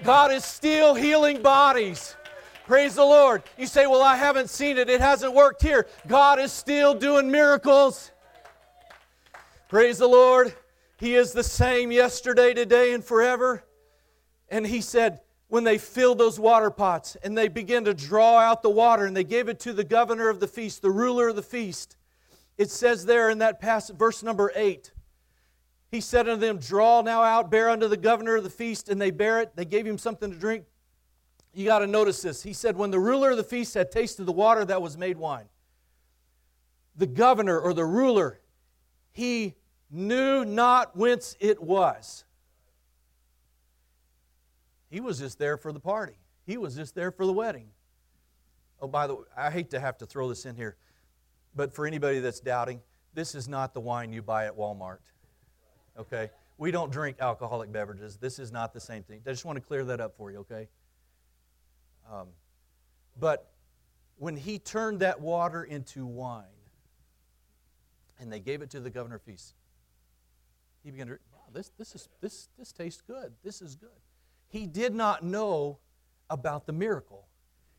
God 0.02 0.32
is 0.32 0.42
still 0.42 0.94
healing 0.94 1.42
bodies. 1.42 2.16
Praise 2.66 2.96
the 2.96 3.04
Lord. 3.04 3.44
You 3.56 3.66
say, 3.66 3.86
Well, 3.86 4.02
I 4.02 4.16
haven't 4.16 4.50
seen 4.50 4.76
it. 4.76 4.90
It 4.90 5.00
hasn't 5.00 5.32
worked 5.32 5.62
here. 5.62 5.86
God 6.08 6.40
is 6.40 6.50
still 6.50 6.94
doing 6.94 7.30
miracles. 7.30 8.10
Praise 9.68 9.98
the 9.98 10.08
Lord. 10.08 10.52
He 10.98 11.14
is 11.14 11.32
the 11.32 11.44
same 11.44 11.92
yesterday, 11.92 12.54
today, 12.54 12.92
and 12.92 13.04
forever. 13.04 13.62
And 14.48 14.66
He 14.66 14.80
said, 14.80 15.20
when 15.48 15.62
they 15.62 15.78
filled 15.78 16.18
those 16.18 16.40
water 16.40 16.70
pots 16.70 17.16
and 17.22 17.38
they 17.38 17.46
began 17.46 17.84
to 17.84 17.94
draw 17.94 18.38
out 18.38 18.62
the 18.62 18.70
water 18.70 19.06
and 19.06 19.16
they 19.16 19.22
gave 19.22 19.48
it 19.48 19.60
to 19.60 19.72
the 19.72 19.84
governor 19.84 20.28
of 20.28 20.40
the 20.40 20.48
feast, 20.48 20.82
the 20.82 20.90
ruler 20.90 21.28
of 21.28 21.36
the 21.36 21.42
feast, 21.42 21.96
it 22.58 22.70
says 22.70 23.04
there 23.04 23.30
in 23.30 23.38
that 23.38 23.60
passage, 23.60 23.96
verse 23.96 24.24
number 24.24 24.50
8, 24.56 24.90
he 25.92 26.00
said 26.00 26.28
unto 26.28 26.40
them, 26.40 26.58
Draw 26.58 27.02
now 27.02 27.22
out, 27.22 27.48
bear 27.48 27.70
unto 27.70 27.86
the 27.86 27.96
governor 27.96 28.34
of 28.34 28.42
the 28.42 28.50
feast, 28.50 28.88
and 28.88 29.00
they 29.00 29.12
bear 29.12 29.40
it. 29.40 29.54
They 29.54 29.64
gave 29.64 29.86
him 29.86 29.98
something 29.98 30.32
to 30.32 30.36
drink 30.36 30.64
you 31.56 31.64
got 31.64 31.78
to 31.78 31.86
notice 31.86 32.20
this. 32.20 32.42
He 32.42 32.52
said, 32.52 32.76
When 32.76 32.90
the 32.90 33.00
ruler 33.00 33.30
of 33.30 33.38
the 33.38 33.44
feast 33.44 33.72
had 33.72 33.90
tasted 33.90 34.24
the 34.24 34.32
water 34.32 34.64
that 34.66 34.82
was 34.82 34.98
made 34.98 35.16
wine, 35.16 35.46
the 36.94 37.06
governor 37.06 37.58
or 37.58 37.72
the 37.72 37.84
ruler, 37.84 38.40
he 39.10 39.54
knew 39.90 40.44
not 40.44 40.94
whence 40.96 41.34
it 41.40 41.62
was. 41.62 42.24
He 44.90 45.00
was 45.00 45.18
just 45.18 45.38
there 45.38 45.56
for 45.56 45.72
the 45.72 45.80
party, 45.80 46.18
he 46.44 46.58
was 46.58 46.76
just 46.76 46.94
there 46.94 47.10
for 47.10 47.24
the 47.24 47.32
wedding. 47.32 47.68
Oh, 48.82 48.86
by 48.86 49.06
the 49.06 49.14
way, 49.14 49.22
I 49.34 49.50
hate 49.50 49.70
to 49.70 49.80
have 49.80 49.96
to 49.98 50.06
throw 50.06 50.28
this 50.28 50.44
in 50.44 50.54
here, 50.54 50.76
but 51.54 51.74
for 51.74 51.86
anybody 51.86 52.18
that's 52.18 52.40
doubting, 52.40 52.82
this 53.14 53.34
is 53.34 53.48
not 53.48 53.72
the 53.72 53.80
wine 53.80 54.12
you 54.12 54.20
buy 54.20 54.44
at 54.44 54.54
Walmart. 54.54 54.98
Okay? 55.98 56.28
We 56.58 56.70
don't 56.70 56.92
drink 56.92 57.16
alcoholic 57.20 57.72
beverages. 57.72 58.18
This 58.18 58.38
is 58.38 58.52
not 58.52 58.74
the 58.74 58.80
same 58.80 59.02
thing. 59.02 59.22
I 59.26 59.30
just 59.30 59.46
want 59.46 59.56
to 59.56 59.62
clear 59.62 59.82
that 59.84 60.02
up 60.02 60.14
for 60.18 60.30
you, 60.30 60.38
okay? 60.40 60.68
Um, 62.12 62.28
but 63.18 63.50
when 64.16 64.36
he 64.36 64.58
turned 64.58 65.00
that 65.00 65.20
water 65.20 65.64
into 65.64 66.06
wine, 66.06 66.44
and 68.18 68.32
they 68.32 68.40
gave 68.40 68.62
it 68.62 68.70
to 68.70 68.80
the 68.80 68.90
governor 68.90 69.16
of 69.16 69.22
feast, 69.22 69.54
he 70.82 70.90
began 70.90 71.08
to, 71.08 71.18
wow, 71.32 71.40
this, 71.52 71.70
this, 71.78 71.94
is, 71.94 72.08
this, 72.20 72.48
this 72.58 72.72
tastes 72.72 73.02
good. 73.02 73.32
This 73.42 73.60
is 73.60 73.74
good. 73.74 73.90
He 74.48 74.66
did 74.66 74.94
not 74.94 75.24
know 75.24 75.78
about 76.30 76.66
the 76.66 76.72
miracle. 76.72 77.26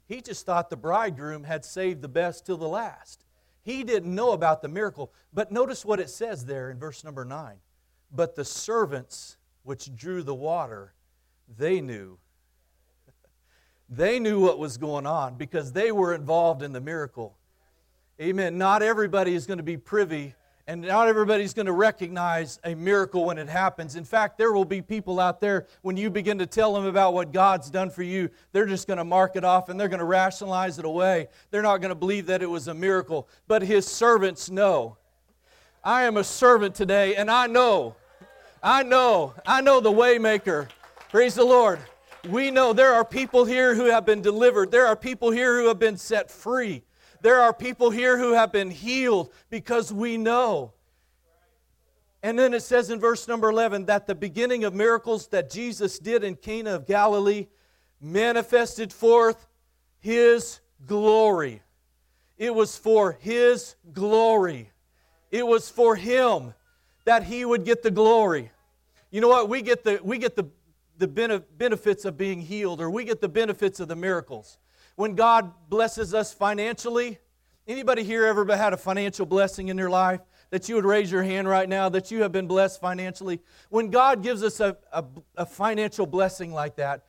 He 0.08 0.22
just 0.22 0.46
thought 0.46 0.70
the 0.70 0.78
bridegroom 0.78 1.44
had 1.44 1.66
saved 1.66 2.02
the 2.02 2.08
best 2.08 2.46
till 2.46 2.58
the 2.58 2.68
last. 2.68 3.24
He 3.64 3.84
didn't 3.84 4.14
know 4.14 4.32
about 4.32 4.62
the 4.62 4.68
miracle. 4.68 5.12
But 5.34 5.52
notice 5.52 5.84
what 5.84 6.00
it 6.00 6.10
says 6.10 6.46
there 6.46 6.70
in 6.70 6.80
verse 6.80 7.04
number 7.04 7.26
9. 7.26 7.56
But 8.12 8.36
the 8.36 8.46
servants 8.46 9.38
which 9.64 9.94
drew 9.96 10.24
the 10.24 10.36
water, 10.36 10.94
they 11.58 11.82
knew 11.82 12.20
they 13.90 14.20
knew 14.20 14.40
what 14.42 14.60
was 14.60 14.78
going 14.78 15.06
on 15.06 15.36
because 15.36 15.72
they 15.72 15.92
were 15.92 16.14
involved 16.14 16.62
in 16.62 16.74
the 16.74 16.82
miracle. 16.82 17.38
Amen. 18.20 18.58
Not 18.58 18.82
everybody 18.82 19.34
is 19.36 19.46
going 19.46 19.58
to 19.58 19.64
be 19.64 19.78
privy 19.78 20.34
And 20.70 20.82
not 20.82 21.08
everybody's 21.08 21.54
going 21.54 21.68
to 21.68 21.72
recognize 21.72 22.60
a 22.66 22.76
miracle 22.76 23.24
when 23.24 23.38
it 23.38 23.48
happens. 23.48 23.96
In 23.96 24.04
fact, 24.04 24.38
there 24.38 24.52
will 24.52 24.66
be 24.66 24.82
people 24.82 25.18
out 25.18 25.40
there 25.40 25.66
when 25.82 25.96
you 25.96 26.10
begin 26.10 26.38
to 26.40 26.46
tell 26.46 26.74
them 26.74 26.86
about 26.86 27.14
what 27.14 27.32
God's 27.32 27.70
done 27.70 27.90
for 27.90 28.04
you, 28.04 28.30
they're 28.52 28.66
just 28.66 28.86
going 28.86 28.98
to 28.98 29.06
mark 29.06 29.38
it 29.38 29.46
off 29.46 29.70
and 29.70 29.80
they're 29.80 29.88
going 29.88 30.00
to 30.00 30.06
rationalize 30.06 30.78
it 30.78 30.84
away. 30.84 31.30
They're 31.52 31.62
not 31.62 31.78
going 31.78 31.90
to 31.90 31.96
believe 31.96 32.26
that 32.26 32.42
it 32.42 32.50
was 32.50 32.68
a 32.68 32.74
miracle. 32.74 33.30
But 33.48 33.62
his 33.62 33.88
servants 33.88 34.50
know. 34.50 34.98
I 35.86 36.04
am 36.04 36.18
a 36.18 36.24
servant 36.24 36.76
today, 36.76 37.16
and 37.16 37.32
I 37.32 37.48
know, 37.48 37.96
I 38.62 38.84
know, 38.84 39.36
I 39.46 39.62
know 39.62 39.80
the 39.80 39.92
waymaker. 39.92 40.68
Praise 41.10 41.36
the 41.36 41.46
Lord. 41.46 41.80
We 42.28 42.52
know 42.52 42.74
there 42.74 42.94
are 42.94 43.06
people 43.06 43.46
here 43.46 43.76
who 43.76 43.86
have 43.86 44.06
been 44.06 44.22
delivered. 44.22 44.72
There 44.72 44.86
are 44.88 44.96
people 44.96 45.32
here 45.32 45.60
who 45.60 45.68
have 45.68 45.80
been 45.80 45.98
set 45.98 46.30
free. 46.30 46.84
There 47.22 47.42
are 47.42 47.54
people 47.54 47.90
here 47.90 48.18
who 48.18 48.34
have 48.34 48.52
been 48.52 48.70
healed 48.70 49.32
because 49.50 49.92
we 49.92 50.18
know. 50.18 50.74
And 52.24 52.38
then 52.38 52.54
it 52.54 52.62
says 52.64 52.90
in 52.90 53.00
verse 53.00 53.28
number 53.28 53.50
11 53.50 53.86
that 53.86 54.08
the 54.08 54.16
beginning 54.16 54.64
of 54.64 54.74
miracles 54.74 55.28
that 55.28 55.50
Jesus 55.50 56.00
did 56.00 56.24
in 56.24 56.36
Cana 56.36 56.72
of 56.72 56.86
Galilee 56.86 57.48
manifested 58.02 58.92
forth 58.92 59.48
his 60.00 60.60
glory. 60.86 61.62
It 62.38 62.54
was 62.54 62.78
for 62.78 63.14
his 63.14 63.76
glory. 63.94 64.72
It 65.32 65.46
was 65.46 65.70
for 65.70 65.96
him 65.96 66.54
that 67.06 67.24
he 67.24 67.46
would 67.46 67.66
get 67.66 67.84
the 67.84 67.92
glory. 67.92 68.52
You 69.12 69.22
know 69.22 69.30
what? 69.30 69.50
We 69.50 69.62
get 69.62 69.84
the, 69.84 70.00
we 70.04 70.18
get 70.18 70.36
the, 70.36 70.48
the 70.98 71.08
benefits 71.08 72.06
of 72.06 72.18
being 72.18 72.42
healed, 72.42 72.82
or 72.82 72.90
we 72.90 73.04
get 73.04 73.22
the 73.22 73.30
benefits 73.30 73.80
of 73.80 73.88
the 73.88 73.96
miracles 73.96 74.58
when 74.96 75.16
God 75.16 75.54
blesses 75.70 76.14
us 76.14 76.34
financially. 76.34 77.20
Anybody 77.68 78.04
here 78.04 78.26
ever 78.26 78.46
had 78.56 78.74
a 78.74 78.78
financial 78.78 79.26
blessing 79.26 79.68
in 79.68 79.78
their 79.78 79.90
life? 79.90 80.22
That 80.50 80.70
you 80.70 80.76
would 80.76 80.86
raise 80.86 81.12
your 81.12 81.24
hand 81.24 81.48
right 81.50 81.68
now 81.68 81.90
that 81.90 82.10
you 82.10 82.22
have 82.22 82.32
been 82.32 82.48
blessed 82.48 82.80
financially. 82.80 83.42
When 83.70 83.90
God 83.90 84.24
gives 84.24 84.42
us 84.42 84.62
a, 84.62 84.78
a, 84.94 85.04
a 85.36 85.46
financial 85.46 86.06
blessing 86.06 86.54
like 86.54 86.78
that, 86.78 87.04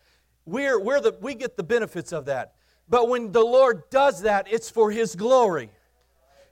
we're, 0.44 0.80
we're 0.80 1.00
the, 1.00 1.16
we 1.20 1.34
get 1.34 1.56
the 1.56 1.62
benefits 1.62 2.12
of 2.12 2.24
that. 2.24 2.54
But 2.88 3.08
when 3.08 3.30
the 3.30 3.44
Lord 3.44 3.88
does 3.90 4.22
that, 4.22 4.48
it's 4.50 4.68
for 4.68 4.90
His 4.90 5.14
glory. 5.14 5.70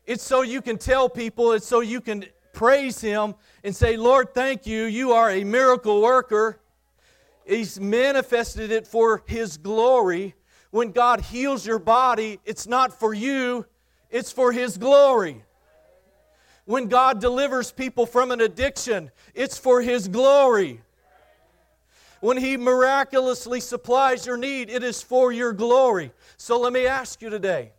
It's 0.05 0.23
so 0.23 0.43
you 0.43 0.63
can 0.63 0.79
tell 0.79 1.09
people, 1.09 1.53
it's 1.53 1.67
so 1.67 1.81
you 1.81 2.01
can 2.01 2.25
praise 2.53 3.01
Him 3.01 3.35
and 3.65 3.75
say, 3.75 3.97
Lord, 3.97 4.33
thank 4.33 4.67
you. 4.67 4.85
You 4.85 5.13
are 5.13 5.31
a 5.31 5.43
miracle 5.43 6.01
worker. 6.01 6.61
He's 7.47 7.79
manifested 7.81 8.71
it 8.71 8.87
for 8.87 9.23
His 9.27 9.57
glory 9.57 10.35
when 10.77 10.91
God 10.91 11.23
heals 11.23 11.67
your 11.67 11.79
body, 11.79 12.39
it's 12.45 12.67
not 12.67 12.93
for 12.93 13.15
you, 13.15 13.65
it's 14.11 14.31
for 14.31 14.53
His 14.53 14.77
glory. 14.77 15.43
When 16.67 16.89
God 16.89 17.21
delivers 17.21 17.73
people 17.73 18.05
from 18.05 18.31
an 18.31 18.43
addiction, 18.43 19.11
it's 19.35 19.57
for 19.57 19.81
His 19.81 20.07
glory. 20.09 20.83
When 22.21 22.37
He 22.37 22.57
miraculously 22.57 23.61
supplies 23.61 24.27
your 24.27 24.37
need, 24.37 24.69
it 24.69 24.83
is 24.83 25.01
for 25.01 25.33
your 25.33 25.53
glory. 25.53 26.13
So 26.37 26.59
let 26.61 26.75
me 26.75 26.87
ask 26.87 27.23
you 27.23 27.31
today 27.31 27.73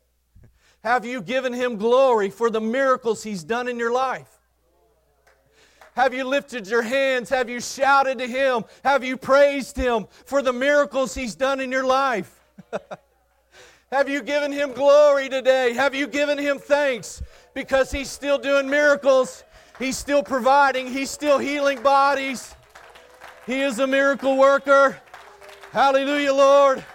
have 0.84 1.06
you 1.06 1.22
given 1.22 1.54
Him 1.54 1.76
glory 1.76 2.30
for 2.30 2.50
the 2.50 2.62
miracles 2.62 3.22
He's 3.22 3.44
done 3.44 3.68
in 3.68 3.78
your 3.78 3.92
life? 3.92 4.37
Have 5.98 6.14
you 6.14 6.26
lifted 6.26 6.68
your 6.68 6.84
hands? 6.84 7.28
Have 7.30 7.50
you 7.50 7.60
shouted 7.60 8.20
to 8.20 8.28
Him? 8.28 8.66
Have 8.84 9.04
you 9.04 9.18
praised 9.18 9.76
Him 9.76 10.06
for 10.26 10.44
the 10.44 10.54
miracles 10.54 11.16
He's 11.16 11.34
done 11.34 11.60
in 11.60 11.72
your 11.72 11.86
life? 11.86 12.40
Have 13.92 14.08
you 14.08 14.22
given 14.22 14.52
him 14.52 14.74
glory 14.74 15.30
today? 15.30 15.72
Have 15.72 15.96
you 15.96 16.08
given 16.08 16.38
him 16.38 16.60
thanks? 16.60 17.24
Because 17.54 17.90
he's 17.90 18.10
still 18.10 18.38
doing 18.38 18.70
miracles. 18.70 19.46
He's 19.80 19.98
still 19.98 20.22
providing. 20.22 20.88
He's 20.88 21.10
still 21.10 21.38
healing 21.38 21.82
bodies. 21.82 22.54
He 23.46 23.62
is 23.62 23.80
a 23.80 23.88
miracle 23.88 24.36
worker. 24.36 24.98
Hallelujah, 25.72 26.34
Lord. 26.34 26.86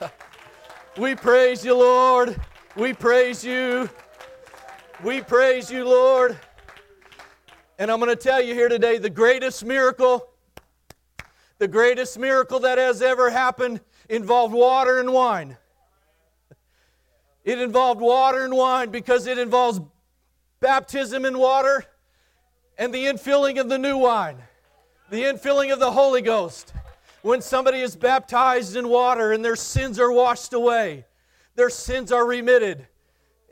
We 0.98 1.14
praise 1.14 1.64
you, 1.64 1.76
Lord. 1.76 2.40
We 2.74 2.92
praise 2.92 3.44
you. 3.44 3.88
We 5.04 5.20
praise 5.22 5.70
you, 5.70 5.84
Lord. 5.84 6.36
And 7.78 7.90
I'm 7.90 7.98
going 7.98 8.10
to 8.10 8.16
tell 8.16 8.40
you 8.40 8.54
here 8.54 8.68
today 8.68 8.98
the 8.98 9.10
greatest 9.10 9.64
miracle, 9.64 10.28
the 11.58 11.66
greatest 11.66 12.18
miracle 12.18 12.60
that 12.60 12.78
has 12.78 13.02
ever 13.02 13.30
happened 13.30 13.80
involved 14.08 14.54
water 14.54 15.00
and 15.00 15.12
wine. 15.12 15.56
It 17.44 17.58
involved 17.58 18.00
water 18.00 18.44
and 18.44 18.54
wine 18.54 18.90
because 18.90 19.26
it 19.26 19.38
involves 19.38 19.80
baptism 20.60 21.24
in 21.24 21.36
water 21.36 21.84
and 22.78 22.94
the 22.94 23.04
infilling 23.04 23.60
of 23.60 23.68
the 23.68 23.78
new 23.78 23.98
wine, 23.98 24.38
the 25.10 25.22
infilling 25.22 25.72
of 25.72 25.80
the 25.80 25.90
Holy 25.90 26.22
Ghost. 26.22 26.72
When 27.22 27.40
somebody 27.40 27.80
is 27.80 27.96
baptized 27.96 28.76
in 28.76 28.88
water 28.88 29.32
and 29.32 29.44
their 29.44 29.56
sins 29.56 29.98
are 29.98 30.12
washed 30.12 30.52
away, 30.52 31.06
their 31.56 31.70
sins 31.70 32.12
are 32.12 32.24
remitted. 32.24 32.86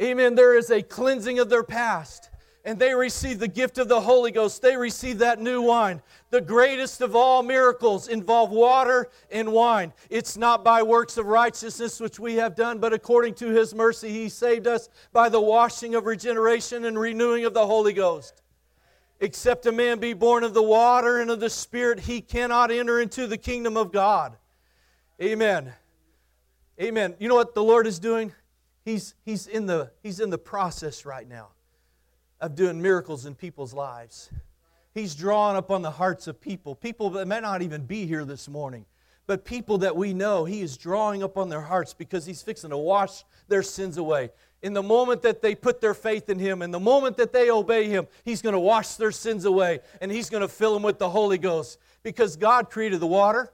Amen. 0.01 0.37
There 0.37 0.57
is 0.57 0.71
a 0.71 0.81
cleansing 0.81 1.39
of 1.39 1.49
their 1.49 1.65
past 1.65 2.31
and 2.65 2.79
they 2.79 2.95
receive 2.95 3.39
the 3.39 3.49
gift 3.49 3.79
of 3.79 3.89
the 3.89 4.01
Holy 4.01 4.31
Ghost. 4.31 4.63
They 4.63 4.77
receive 4.77 5.19
that 5.19 5.41
new 5.41 5.63
wine. 5.63 6.01
The 6.31 6.41
greatest 6.41 7.01
of 7.01 7.17
all 7.17 7.43
miracles 7.43 8.07
involve 8.07 8.51
water 8.51 9.09
and 9.31 9.53
wine. 9.53 9.93
It's 10.11 10.37
not 10.37 10.63
by 10.63 10.83
works 10.83 11.17
of 11.17 11.27
righteousness 11.27 11.99
which 11.99 12.21
we 12.21 12.35
have 12.37 12.55
done, 12.55 12.79
but 12.79 12.93
according 12.93 13.35
to 13.37 13.49
His 13.49 13.75
mercy, 13.75 14.11
He 14.11 14.29
saved 14.29 14.69
us 14.69 14.89
by 15.13 15.29
the 15.29 15.41
washing 15.41 15.95
of 15.97 16.07
regeneration 16.07 16.85
and 16.85 16.99
renewing 16.99 17.45
of 17.45 17.55
the 17.55 17.67
Holy 17.67 17.93
Ghost. 17.93 18.43
Except 19.19 19.67
a 19.67 19.73
man 19.73 19.99
be 19.99 20.13
born 20.15 20.45
of 20.45 20.55
the 20.55 20.63
water 20.63 21.21
and 21.21 21.31
of 21.31 21.41
the 21.41 21.51
Spirit, 21.51 22.01
he 22.01 22.21
cannot 22.21 22.73
enter 22.73 23.01
into 23.01 23.29
the 23.29 23.39
kingdom 23.39 23.77
of 23.77 23.93
God. 23.93 24.37
Amen. 25.21 25.73
Amen. 26.81 27.15
You 27.21 27.29
know 27.29 27.37
what 27.37 27.55
the 27.55 27.63
Lord 27.63 27.87
is 27.87 28.01
doing? 28.01 28.33
He's, 28.85 29.15
he's, 29.25 29.47
in, 29.47 29.67
the, 29.67 29.93
he's 30.03 30.19
in 30.19 30.31
the 30.31 30.39
process 30.39 31.07
right 31.07 31.29
now 31.29 31.51
of 32.43 32.57
doing 32.57 32.83
miracles 32.83 33.25
in 33.25 33.37
people's 33.37 33.73
lives. 33.73 34.29
He's 34.93 35.15
drawing 35.15 35.57
upon 35.57 35.81
the 35.81 35.93
hearts 35.93 36.27
of 36.27 36.41
people, 36.41 36.75
people 36.75 37.09
that 37.11 37.27
may 37.27 37.41
not 37.41 37.63
even 37.63 37.87
be 37.87 38.05
here 38.05 38.25
this 38.25 38.49
morning, 38.49 38.85
but 39.27 39.45
people 39.45 39.79
that 39.79 39.97
we 39.97 40.13
know. 40.13 40.45
He 40.45 40.61
is 40.61 40.77
drawing 40.77 41.23
upon 41.23 41.49
their 41.49 41.61
hearts 41.61 41.95
because 41.95 42.27
He's 42.27 42.43
fixing 42.43 42.71
to 42.71 42.77
wash 42.77 43.25
their 43.49 43.63
sins 43.63 43.97
away. 43.97 44.31
In 44.61 44.75
the 44.75 44.83
moment 44.83 45.23
that 45.23 45.41
they 45.41 45.55
put 45.55 45.81
their 45.81 45.95
faith 45.95 46.29
in 46.29 46.39
Him, 46.39 46.63
in 46.63 46.73
the 46.73 46.81
moment 46.81 47.17
that 47.17 47.33
they 47.33 47.49
obey 47.49 47.89
Him, 47.89 48.09
He's 48.25 48.43
going 48.43 48.55
to 48.55 48.61
wash 48.61 48.97
their 48.97 49.13
sins 49.13 49.45
away 49.45 49.79
and 50.01 50.11
He's 50.11 50.29
going 50.29 50.43
to 50.43 50.49
fill 50.49 50.75
them 50.75 50.83
with 50.83 50.99
the 50.99 51.09
Holy 51.09 51.39
Ghost 51.39 51.79
because 52.03 52.37
God 52.37 52.71
created 52.71 52.99
the 52.99 53.07
water 53.07 53.53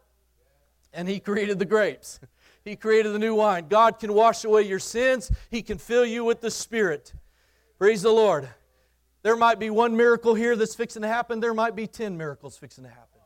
and 0.95 1.07
He 1.07 1.21
created 1.21 1.59
the 1.59 1.67
grapes. 1.67 2.21
He 2.65 2.77
created 2.77 3.15
the 3.15 3.19
new 3.19 3.35
wine. 3.35 3.69
God 3.69 3.99
can 3.99 4.13
wash 4.13 4.45
away 4.45 4.63
your 4.63 4.81
sins, 4.81 5.31
He 5.51 5.63
can 5.63 5.79
fill 5.79 6.05
you 6.05 6.23
with 6.23 6.43
the 6.43 6.51
Spirit. 6.51 7.15
Praise 7.79 8.03
the 8.03 8.11
Lord. 8.11 8.47
There 9.23 9.37
might 9.37 9.59
be 9.59 9.71
one 9.71 9.97
miracle 9.97 10.35
here 10.35 10.57
that's 10.57 10.75
fixing 10.75 11.03
to 11.03 11.09
happen, 11.09 11.41
there 11.41 11.55
might 11.55 11.75
be 11.75 11.87
10 11.87 12.17
miracles 12.17 12.57
fixing 12.57 12.85
to 12.85 12.91
happen. 12.91 13.21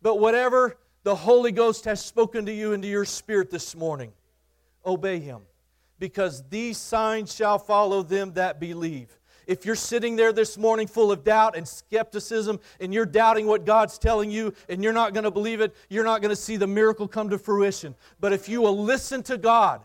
But 0.00 0.18
whatever 0.18 0.78
the 1.04 1.14
Holy 1.14 1.52
Ghost 1.52 1.84
has 1.84 2.04
spoken 2.04 2.46
to 2.46 2.52
you 2.52 2.72
into 2.72 2.88
your 2.88 3.04
spirit 3.04 3.50
this 3.50 3.74
morning, 3.74 4.12
obey 4.84 5.18
Him. 5.20 5.42
Because 5.98 6.42
these 6.48 6.78
signs 6.78 7.34
shall 7.34 7.58
follow 7.58 8.02
them 8.02 8.32
that 8.32 8.58
believe. 8.58 9.16
If 9.46 9.66
you're 9.66 9.74
sitting 9.74 10.16
there 10.16 10.32
this 10.32 10.56
morning 10.56 10.86
full 10.86 11.10
of 11.12 11.24
doubt 11.24 11.56
and 11.56 11.66
skepticism 11.66 12.60
and 12.80 12.94
you're 12.94 13.06
doubting 13.06 13.46
what 13.46 13.64
God's 13.64 13.98
telling 13.98 14.30
you 14.30 14.54
and 14.68 14.82
you're 14.82 14.92
not 14.92 15.14
going 15.14 15.24
to 15.24 15.30
believe 15.30 15.60
it, 15.60 15.74
you're 15.88 16.04
not 16.04 16.22
going 16.22 16.30
to 16.30 16.40
see 16.40 16.56
the 16.56 16.66
miracle 16.66 17.08
come 17.08 17.30
to 17.30 17.38
fruition. 17.38 17.94
But 18.20 18.32
if 18.32 18.48
you 18.48 18.62
will 18.62 18.82
listen 18.82 19.22
to 19.24 19.36
God, 19.36 19.80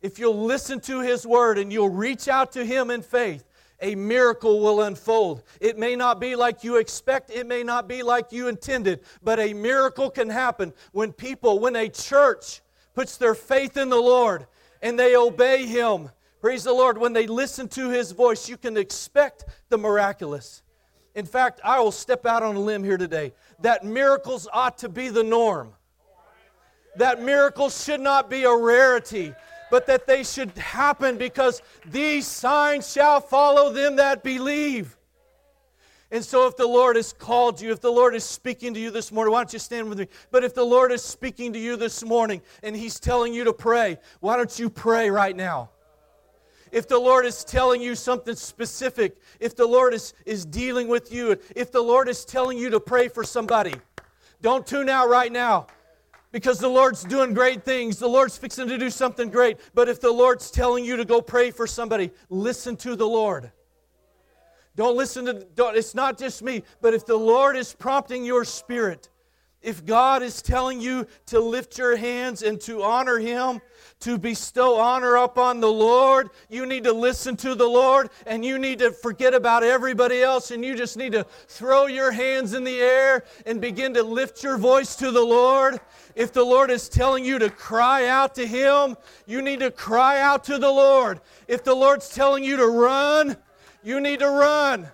if 0.00 0.18
you'll 0.18 0.44
listen 0.44 0.80
to 0.80 1.00
His 1.00 1.26
word 1.26 1.58
and 1.58 1.72
you'll 1.72 1.88
reach 1.88 2.28
out 2.28 2.52
to 2.52 2.64
Him 2.64 2.90
in 2.90 3.02
faith, 3.02 3.44
a 3.80 3.94
miracle 3.94 4.60
will 4.60 4.82
unfold. 4.82 5.42
It 5.60 5.78
may 5.78 5.94
not 5.94 6.20
be 6.20 6.34
like 6.34 6.64
you 6.64 6.76
expect, 6.76 7.30
it 7.30 7.46
may 7.46 7.62
not 7.62 7.88
be 7.88 8.02
like 8.02 8.32
you 8.32 8.48
intended, 8.48 9.00
but 9.22 9.38
a 9.38 9.54
miracle 9.54 10.10
can 10.10 10.28
happen 10.28 10.72
when 10.92 11.12
people, 11.12 11.58
when 11.60 11.76
a 11.76 11.88
church 11.88 12.60
puts 12.94 13.16
their 13.16 13.34
faith 13.34 13.76
in 13.76 13.88
the 13.88 14.00
Lord 14.00 14.46
and 14.82 14.98
they 14.98 15.16
obey 15.16 15.66
Him. 15.66 16.10
Praise 16.40 16.64
the 16.64 16.72
Lord. 16.72 16.98
When 16.98 17.12
they 17.12 17.26
listen 17.26 17.68
to 17.68 17.90
His 17.90 18.12
voice, 18.12 18.48
you 18.48 18.56
can 18.56 18.76
expect 18.76 19.44
the 19.68 19.78
miraculous. 19.78 20.62
In 21.14 21.26
fact, 21.26 21.60
I 21.64 21.80
will 21.80 21.92
step 21.92 22.26
out 22.26 22.42
on 22.42 22.56
a 22.56 22.60
limb 22.60 22.84
here 22.84 22.96
today 22.96 23.32
that 23.60 23.84
miracles 23.84 24.48
ought 24.52 24.78
to 24.78 24.88
be 24.88 25.08
the 25.08 25.24
norm. 25.24 25.72
That 26.96 27.22
miracles 27.22 27.84
should 27.84 28.00
not 28.00 28.28
be 28.30 28.44
a 28.44 28.54
rarity 28.54 29.34
but 29.70 29.86
that 29.86 30.06
they 30.06 30.24
should 30.24 30.50
happen 30.56 31.16
because 31.16 31.62
these 31.86 32.26
signs 32.26 32.92
shall 32.92 33.20
follow 33.20 33.72
them 33.72 33.96
that 33.96 34.22
believe. 34.22 34.96
And 36.10 36.24
so, 36.24 36.46
if 36.46 36.56
the 36.56 36.66
Lord 36.66 36.96
has 36.96 37.12
called 37.12 37.60
you, 37.60 37.70
if 37.70 37.80
the 37.80 37.92
Lord 37.92 38.14
is 38.14 38.24
speaking 38.24 38.72
to 38.72 38.80
you 38.80 38.90
this 38.90 39.12
morning, 39.12 39.32
why 39.32 39.40
don't 39.40 39.52
you 39.52 39.58
stand 39.58 39.90
with 39.90 39.98
me? 39.98 40.06
But 40.30 40.42
if 40.42 40.54
the 40.54 40.64
Lord 40.64 40.90
is 40.90 41.02
speaking 41.02 41.52
to 41.52 41.58
you 41.58 41.76
this 41.76 42.02
morning 42.02 42.40
and 42.62 42.74
He's 42.74 42.98
telling 42.98 43.34
you 43.34 43.44
to 43.44 43.52
pray, 43.52 43.98
why 44.20 44.38
don't 44.38 44.58
you 44.58 44.70
pray 44.70 45.10
right 45.10 45.36
now? 45.36 45.70
if 46.72 46.88
the 46.88 46.98
Lord 46.98 47.24
is 47.24 47.44
telling 47.44 47.80
you 47.80 47.94
something 47.94 48.34
specific, 48.34 49.16
if 49.40 49.56
the 49.56 49.66
Lord 49.66 49.94
is, 49.94 50.14
is 50.26 50.44
dealing 50.44 50.88
with 50.88 51.12
you, 51.12 51.36
if 51.56 51.72
the 51.72 51.80
Lord 51.80 52.08
is 52.08 52.24
telling 52.24 52.58
you 52.58 52.70
to 52.70 52.80
pray 52.80 53.08
for 53.08 53.24
somebody, 53.24 53.74
don't 54.42 54.66
tune 54.66 54.88
out 54.88 55.08
right 55.08 55.32
now 55.32 55.66
because 56.32 56.58
the 56.58 56.68
Lord's 56.68 57.04
doing 57.04 57.34
great 57.34 57.64
things. 57.64 57.98
The 57.98 58.08
Lord's 58.08 58.36
fixing 58.36 58.68
to 58.68 58.78
do 58.78 58.90
something 58.90 59.30
great. 59.30 59.58
But 59.74 59.88
if 59.88 60.00
the 60.00 60.12
Lord's 60.12 60.50
telling 60.50 60.84
you 60.84 60.96
to 60.96 61.04
go 61.04 61.20
pray 61.20 61.50
for 61.50 61.66
somebody, 61.66 62.10
listen 62.28 62.76
to 62.78 62.96
the 62.96 63.06
Lord. 63.06 63.50
Don't 64.76 64.96
listen 64.96 65.24
to, 65.24 65.34
don't, 65.54 65.76
it's 65.76 65.94
not 65.94 66.18
just 66.18 66.42
me, 66.42 66.62
but 66.80 66.94
if 66.94 67.04
the 67.04 67.16
Lord 67.16 67.56
is 67.56 67.74
prompting 67.74 68.24
your 68.24 68.44
spirit, 68.44 69.08
if 69.62 69.84
God 69.84 70.22
is 70.22 70.40
telling 70.40 70.80
you 70.80 71.06
to 71.26 71.40
lift 71.40 71.78
your 71.78 71.96
hands 71.96 72.42
and 72.42 72.60
to 72.62 72.82
honor 72.82 73.18
Him, 73.18 73.60
to 74.00 74.16
bestow 74.16 74.76
honor 74.78 75.16
upon 75.16 75.60
the 75.60 75.70
Lord, 75.70 76.30
you 76.48 76.64
need 76.64 76.84
to 76.84 76.92
listen 76.92 77.36
to 77.38 77.56
the 77.56 77.66
Lord 77.66 78.10
and 78.26 78.44
you 78.44 78.58
need 78.58 78.78
to 78.78 78.92
forget 78.92 79.34
about 79.34 79.64
everybody 79.64 80.22
else 80.22 80.52
and 80.52 80.64
you 80.64 80.76
just 80.76 80.96
need 80.96 81.12
to 81.12 81.24
throw 81.48 81.86
your 81.86 82.12
hands 82.12 82.54
in 82.54 82.62
the 82.62 82.80
air 82.80 83.24
and 83.46 83.60
begin 83.60 83.94
to 83.94 84.02
lift 84.04 84.44
your 84.44 84.58
voice 84.58 84.94
to 84.96 85.10
the 85.10 85.24
Lord. 85.24 85.80
If 86.14 86.32
the 86.32 86.44
Lord 86.44 86.70
is 86.70 86.88
telling 86.88 87.24
you 87.24 87.40
to 87.40 87.50
cry 87.50 88.06
out 88.06 88.36
to 88.36 88.46
Him, 88.46 88.96
you 89.26 89.42
need 89.42 89.60
to 89.60 89.72
cry 89.72 90.20
out 90.20 90.44
to 90.44 90.58
the 90.58 90.70
Lord. 90.70 91.20
If 91.48 91.64
the 91.64 91.74
Lord's 91.74 92.08
telling 92.08 92.44
you 92.44 92.56
to 92.58 92.66
run, 92.66 93.36
you 93.82 94.00
need 94.00 94.20
to 94.20 94.30
run. 94.30 94.88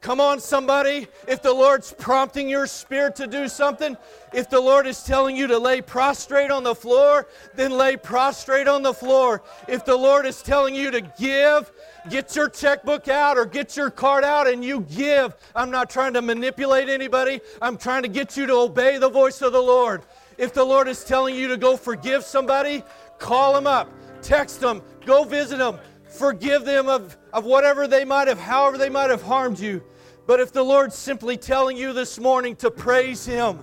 Come 0.00 0.20
on, 0.20 0.38
somebody. 0.38 1.08
If 1.26 1.42
the 1.42 1.52
Lord's 1.52 1.92
prompting 1.92 2.48
your 2.48 2.68
spirit 2.68 3.16
to 3.16 3.26
do 3.26 3.48
something, 3.48 3.96
if 4.32 4.48
the 4.48 4.60
Lord 4.60 4.86
is 4.86 5.02
telling 5.02 5.34
you 5.34 5.48
to 5.48 5.58
lay 5.58 5.80
prostrate 5.80 6.52
on 6.52 6.62
the 6.62 6.74
floor, 6.74 7.26
then 7.56 7.72
lay 7.72 7.96
prostrate 7.96 8.68
on 8.68 8.82
the 8.82 8.94
floor. 8.94 9.42
If 9.66 9.84
the 9.84 9.96
Lord 9.96 10.24
is 10.24 10.40
telling 10.40 10.76
you 10.76 10.92
to 10.92 11.00
give, 11.00 11.72
get 12.10 12.36
your 12.36 12.48
checkbook 12.48 13.08
out 13.08 13.36
or 13.36 13.44
get 13.44 13.76
your 13.76 13.90
card 13.90 14.22
out 14.22 14.46
and 14.46 14.64
you 14.64 14.82
give. 14.82 15.34
I'm 15.56 15.70
not 15.70 15.90
trying 15.90 16.12
to 16.12 16.22
manipulate 16.22 16.88
anybody, 16.88 17.40
I'm 17.60 17.76
trying 17.76 18.02
to 18.02 18.08
get 18.08 18.36
you 18.36 18.46
to 18.46 18.54
obey 18.54 18.98
the 18.98 19.10
voice 19.10 19.42
of 19.42 19.52
the 19.52 19.62
Lord. 19.62 20.02
If 20.36 20.54
the 20.54 20.64
Lord 20.64 20.86
is 20.86 21.02
telling 21.02 21.34
you 21.34 21.48
to 21.48 21.56
go 21.56 21.76
forgive 21.76 22.22
somebody, 22.22 22.84
call 23.18 23.52
them 23.52 23.66
up, 23.66 23.90
text 24.22 24.60
them, 24.60 24.80
go 25.04 25.24
visit 25.24 25.58
them, 25.58 25.80
forgive 26.08 26.64
them 26.64 26.88
of, 26.88 27.16
of 27.32 27.44
whatever 27.44 27.86
they 27.86 28.04
might 28.04 28.28
have, 28.28 28.38
however 28.38 28.78
they 28.78 28.88
might 28.88 29.10
have 29.10 29.22
harmed 29.22 29.58
you. 29.58 29.82
But 30.26 30.40
if 30.40 30.52
the 30.52 30.62
Lord's 30.62 30.94
simply 30.94 31.36
telling 31.36 31.76
you 31.76 31.92
this 31.92 32.18
morning 32.18 32.56
to 32.56 32.70
praise 32.70 33.24
Him, 33.24 33.60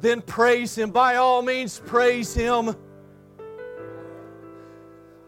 then 0.00 0.22
praise 0.22 0.76
Him. 0.76 0.90
By 0.90 1.16
all 1.16 1.42
means, 1.42 1.80
praise 1.86 2.34
Him. 2.34 2.74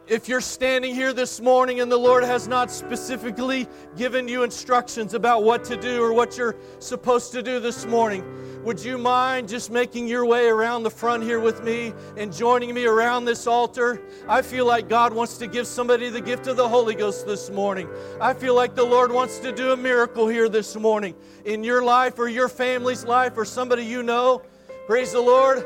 If 0.08 0.28
you're 0.28 0.40
standing 0.40 0.96
here 0.96 1.12
this 1.12 1.40
morning 1.40 1.80
and 1.80 1.90
the 1.90 1.96
Lord 1.96 2.24
has 2.24 2.48
not 2.48 2.72
specifically 2.72 3.68
given 3.96 4.26
you 4.26 4.42
instructions 4.42 5.14
about 5.14 5.44
what 5.44 5.62
to 5.64 5.76
do 5.76 6.02
or 6.02 6.12
what 6.12 6.36
you're 6.36 6.56
supposed 6.80 7.30
to 7.32 7.42
do 7.42 7.60
this 7.60 7.86
morning, 7.86 8.24
would 8.64 8.82
you 8.82 8.98
mind 8.98 9.48
just 9.48 9.70
making 9.70 10.08
your 10.08 10.26
way 10.26 10.48
around 10.48 10.82
the 10.82 10.90
front 10.90 11.22
here 11.22 11.38
with 11.38 11.62
me 11.62 11.94
and 12.16 12.34
joining 12.34 12.74
me 12.74 12.84
around 12.84 13.26
this 13.26 13.46
altar? 13.46 14.02
I 14.28 14.42
feel 14.42 14.66
like 14.66 14.88
God 14.88 15.12
wants 15.12 15.38
to 15.38 15.46
give 15.46 15.68
somebody 15.68 16.10
the 16.10 16.20
gift 16.20 16.48
of 16.48 16.56
the 16.56 16.68
Holy 16.68 16.96
Ghost 16.96 17.24
this 17.24 17.48
morning. 17.48 17.88
I 18.20 18.34
feel 18.34 18.56
like 18.56 18.74
the 18.74 18.84
Lord 18.84 19.12
wants 19.12 19.38
to 19.38 19.52
do 19.52 19.70
a 19.70 19.76
miracle 19.76 20.26
here 20.26 20.48
this 20.48 20.74
morning 20.74 21.14
in 21.44 21.62
your 21.62 21.82
life 21.82 22.18
or 22.18 22.26
your 22.26 22.48
family's 22.48 23.04
life 23.04 23.34
or 23.36 23.44
somebody 23.44 23.84
you 23.84 24.02
know. 24.02 24.42
Praise 24.88 25.12
the 25.12 25.20
Lord. 25.20 25.64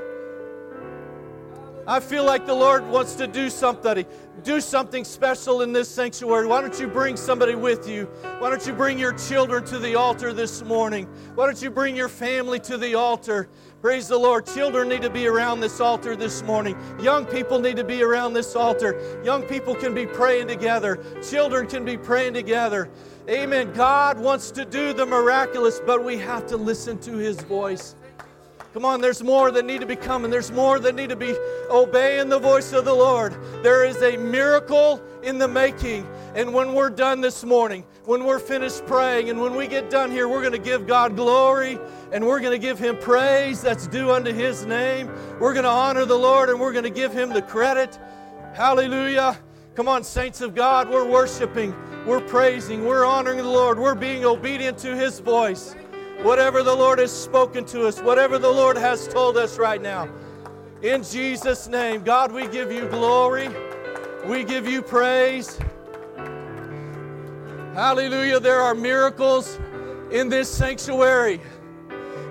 I 1.89 2.01
feel 2.01 2.25
like 2.25 2.47
the 2.47 2.55
Lord 2.55 2.85
wants 2.89 3.15
to 3.15 3.29
do 3.29 3.49
something 3.49 4.05
do 4.43 4.61
something 4.61 5.05
special 5.05 5.63
in 5.63 5.73
this 5.73 5.89
sanctuary. 5.89 6.47
Why 6.47 6.61
don't 6.61 6.79
you 6.79 6.87
bring 6.87 7.17
somebody 7.17 7.55
with 7.55 7.89
you? 7.89 8.05
Why 8.39 8.51
don't 8.51 8.67
you 8.67 8.73
bring 8.73 8.99
your 8.99 9.13
children 9.13 9.65
to 9.67 9.79
the 9.79 9.95
altar 9.95 10.33
this 10.33 10.63
morning? 10.63 11.07
Why 11.35 11.47
don't 11.47 11.61
you 11.61 11.71
bring 11.71 11.97
your 11.97 12.09
family 12.09 12.61
to 12.61 12.77
the 12.77 12.95
altar? 12.95 13.49
Praise 13.81 14.09
the 14.09 14.19
Lord. 14.19 14.47
Children 14.47 14.89
need 14.89 15.03
to 15.03 15.11
be 15.11 15.27
around 15.27 15.61
this 15.61 15.81
altar 15.81 16.17
this 16.17 16.43
morning. 16.43 16.77
Young 17.01 17.25
people 17.25 17.59
need 17.61 17.77
to 17.77 17.85
be 17.85 18.03
around 18.03 18.35
this 18.35 18.57
altar. 18.57 19.21
Young 19.25 19.43
people 19.43 19.75
can 19.75 19.95
be 19.95 20.07
praying 20.07 20.49
together. 20.49 21.03
Children 21.23 21.67
can 21.67 21.85
be 21.85 21.97
praying 21.97 22.35
together. 22.35 22.91
Amen. 23.29 23.73
God 23.73 24.19
wants 24.19 24.51
to 24.53 24.65
do 24.65 24.93
the 24.93 25.05
miraculous, 25.05 25.81
but 25.85 26.05
we 26.05 26.17
have 26.19 26.47
to 26.47 26.57
listen 26.57 26.99
to 27.01 27.17
His 27.17 27.41
voice. 27.43 27.97
Come 28.77 28.85
on, 28.85 29.01
there's 29.01 29.23
more 29.23 29.51
that 29.53 29.65
need 29.65 29.81
to 29.81 29.87
be 29.87 29.97
coming. 29.97 30.31
There's 30.31 30.53
more 30.53 30.79
that 30.81 30.95
need 30.95 31.09
to 31.09 31.17
be 31.17 31.35
obeying 31.71 32.29
the 32.29 32.39
voice 32.39 32.75
of 32.75 32.85
the 32.85 32.93
Lord. 32.93 33.35
There 33.63 33.87
is 33.87 34.03
a 34.03 34.19
miracle 34.19 35.03
in 35.23 35.39
the 35.39 35.49
making. 35.49 36.07
And 36.35 36.53
when 36.53 36.75
we're 36.75 36.91
done 36.91 37.23
this 37.23 37.43
morning, 37.43 37.87
when 38.05 38.25
we're 38.25 38.39
finished 38.39 38.85
praying, 38.85 39.31
and 39.31 39.41
when 39.41 39.57
we 39.57 39.67
get 39.67 39.89
done 39.89 40.11
here, 40.11 40.29
we're 40.29 40.43
going 40.43 40.53
to 40.53 40.59
give 40.59 40.87
God 40.87 41.17
glory 41.17 41.79
and 42.13 42.27
we're 42.27 42.39
going 42.39 42.53
to 42.53 42.59
give 42.59 42.79
Him 42.79 42.99
praise 42.99 43.63
that's 43.63 43.87
due 43.87 44.11
unto 44.11 44.31
His 44.31 44.67
name. 44.67 45.11
We're 45.41 45.55
going 45.55 45.65
to 45.65 45.71
honor 45.71 46.05
the 46.05 46.19
Lord 46.19 46.51
and 46.51 46.61
we're 46.61 46.73
going 46.73 46.85
to 46.85 46.91
give 46.91 47.15
Him 47.15 47.31
the 47.31 47.41
credit. 47.41 47.99
Hallelujah. 48.53 49.39
Come 49.75 49.89
on, 49.89 50.05
saints 50.05 50.43
of 50.43 50.55
God, 50.55 50.91
we're 50.91 51.09
worshiping, 51.09 51.75
we're 52.07 52.21
praising, 52.21 52.85
we're 52.85 53.07
honoring 53.07 53.39
the 53.39 53.45
Lord, 53.45 53.79
we're 53.79 53.95
being 53.95 54.27
obedient 54.27 54.77
to 54.79 54.95
His 54.95 55.19
voice 55.21 55.75
whatever 56.23 56.63
the 56.63 56.75
Lord 56.75 56.99
has 56.99 57.13
spoken 57.13 57.65
to 57.67 57.87
us, 57.87 58.01
whatever 58.01 58.39
the 58.39 58.51
Lord 58.51 58.77
has 58.77 59.07
told 59.09 59.37
us 59.37 59.59
right 59.59 59.81
now. 59.81 60.09
In 60.83 61.03
Jesus' 61.03 61.69
name, 61.69 62.03
God, 62.03 62.33
we 62.33 62.47
give 62.47 62.71
you 62.71 62.89
glory. 62.89 63.49
We 64.25 64.45
give 64.45 64.67
you 64.67 64.83
praise. 64.83 65.59
Hallelujah. 67.75 68.41
There 68.41 68.61
are 68.61 68.75
miracles 68.75 69.59
in 70.11 70.29
this 70.29 70.49
sanctuary. 70.49 71.41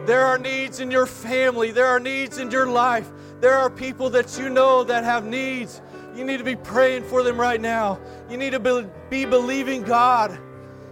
There 0.05 0.25
are 0.25 0.37
needs 0.37 0.79
in 0.79 0.91
your 0.91 1.05
family. 1.05 1.71
There 1.71 1.87
are 1.87 1.99
needs 1.99 2.37
in 2.37 2.51
your 2.51 2.67
life. 2.67 3.11
There 3.39 3.53
are 3.53 3.69
people 3.69 4.09
that 4.11 4.37
you 4.37 4.49
know 4.49 4.83
that 4.83 5.03
have 5.03 5.25
needs. 5.25 5.81
You 6.15 6.23
need 6.23 6.37
to 6.37 6.43
be 6.43 6.55
praying 6.55 7.03
for 7.03 7.23
them 7.23 7.39
right 7.39 7.59
now. 7.59 7.99
You 8.29 8.37
need 8.37 8.51
to 8.51 8.87
be 9.09 9.25
believing 9.25 9.83
God 9.83 10.39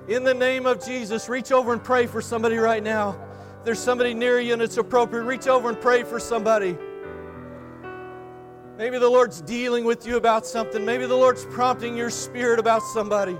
in 0.07 0.23
the 0.23 0.33
name 0.33 0.65
of 0.65 0.83
Jesus, 0.83 1.29
reach 1.29 1.51
over 1.51 1.71
and 1.73 1.83
pray 1.83 2.07
for 2.07 2.21
somebody 2.21 2.57
right 2.57 2.83
now. 2.83 3.17
If 3.59 3.65
there's 3.65 3.79
somebody 3.79 4.13
near 4.13 4.39
you 4.39 4.53
and 4.53 4.61
it's 4.61 4.77
appropriate, 4.77 5.23
reach 5.23 5.47
over 5.47 5.69
and 5.69 5.79
pray 5.79 6.03
for 6.03 6.19
somebody. 6.19 6.77
Maybe 8.77 8.97
the 8.97 9.09
Lord's 9.09 9.41
dealing 9.41 9.85
with 9.85 10.05
you 10.05 10.17
about 10.17 10.45
something. 10.45 10.83
Maybe 10.83 11.05
the 11.05 11.15
Lord's 11.15 11.45
prompting 11.45 11.95
your 11.95 12.09
spirit 12.09 12.59
about 12.59 12.81
somebody. 12.81 13.37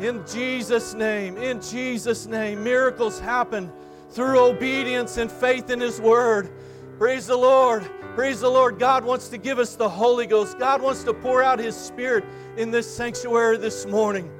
In 0.00 0.24
Jesus' 0.26 0.94
name, 0.94 1.36
in 1.36 1.60
Jesus' 1.60 2.26
name, 2.26 2.62
miracles 2.62 3.18
happen 3.18 3.72
through 4.10 4.38
obedience 4.38 5.16
and 5.16 5.30
faith 5.30 5.70
in 5.70 5.80
His 5.80 6.00
Word. 6.00 6.50
Praise 6.98 7.26
the 7.26 7.36
Lord. 7.36 7.88
Praise 8.14 8.40
the 8.40 8.50
Lord. 8.50 8.78
God 8.78 9.04
wants 9.04 9.28
to 9.28 9.38
give 9.38 9.58
us 9.58 9.76
the 9.76 9.88
Holy 9.88 10.26
Ghost. 10.26 10.58
God 10.58 10.82
wants 10.82 11.04
to 11.04 11.14
pour 11.14 11.42
out 11.42 11.58
His 11.58 11.76
Spirit 11.76 12.24
in 12.56 12.70
this 12.70 12.92
sanctuary 12.92 13.56
this 13.56 13.86
morning. 13.86 14.30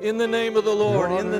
In 0.00 0.18
the 0.18 0.28
name 0.28 0.56
of 0.56 0.64
the 0.64 0.74
Lord. 0.74 1.10
In 1.12 1.30
the, 1.30 1.38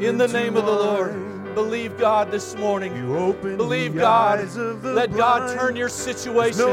in 0.00 0.16
the 0.16 0.28
name 0.28 0.56
of 0.56 0.64
the 0.64 0.72
Lord. 0.72 1.54
Believe 1.54 1.98
God 1.98 2.30
this 2.30 2.54
morning. 2.54 2.94
Believe 3.42 3.94
God. 3.94 4.48
Let 4.82 5.12
God 5.12 5.54
turn 5.54 5.76
your 5.76 5.90
situation. 5.90 6.64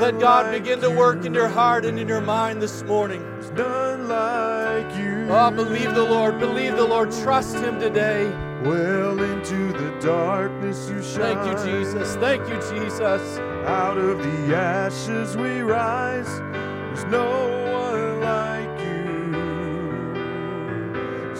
Let 0.00 0.18
God 0.18 0.50
begin 0.50 0.80
to 0.80 0.90
work 0.90 1.24
in 1.24 1.32
your 1.32 1.48
heart 1.48 1.84
and 1.84 1.96
in 1.98 2.08
your 2.08 2.20
mind 2.20 2.60
this 2.60 2.82
morning. 2.82 3.22
None 3.54 4.08
like 4.08 4.96
you. 4.98 5.28
Oh, 5.30 5.50
believe 5.54 5.94
the 5.94 6.04
Lord. 6.04 6.40
Believe 6.40 6.76
the 6.76 6.86
Lord. 6.86 7.12
Trust 7.12 7.56
Him 7.56 7.78
today. 7.78 8.28
Well, 8.64 9.22
into 9.22 9.72
the 9.74 9.96
darkness 10.00 10.90
you 10.90 11.02
shine. 11.02 11.36
Thank 11.36 11.46
you, 11.46 11.64
Jesus. 11.64 12.16
Thank 12.16 12.48
you, 12.48 12.56
Jesus. 12.74 13.38
Out 13.66 13.96
of 13.96 14.18
the 14.18 14.56
ashes 14.56 15.36
we 15.36 15.60
rise. 15.60 16.26
There's 16.26 17.04
no 17.04 17.72
one 17.72 17.85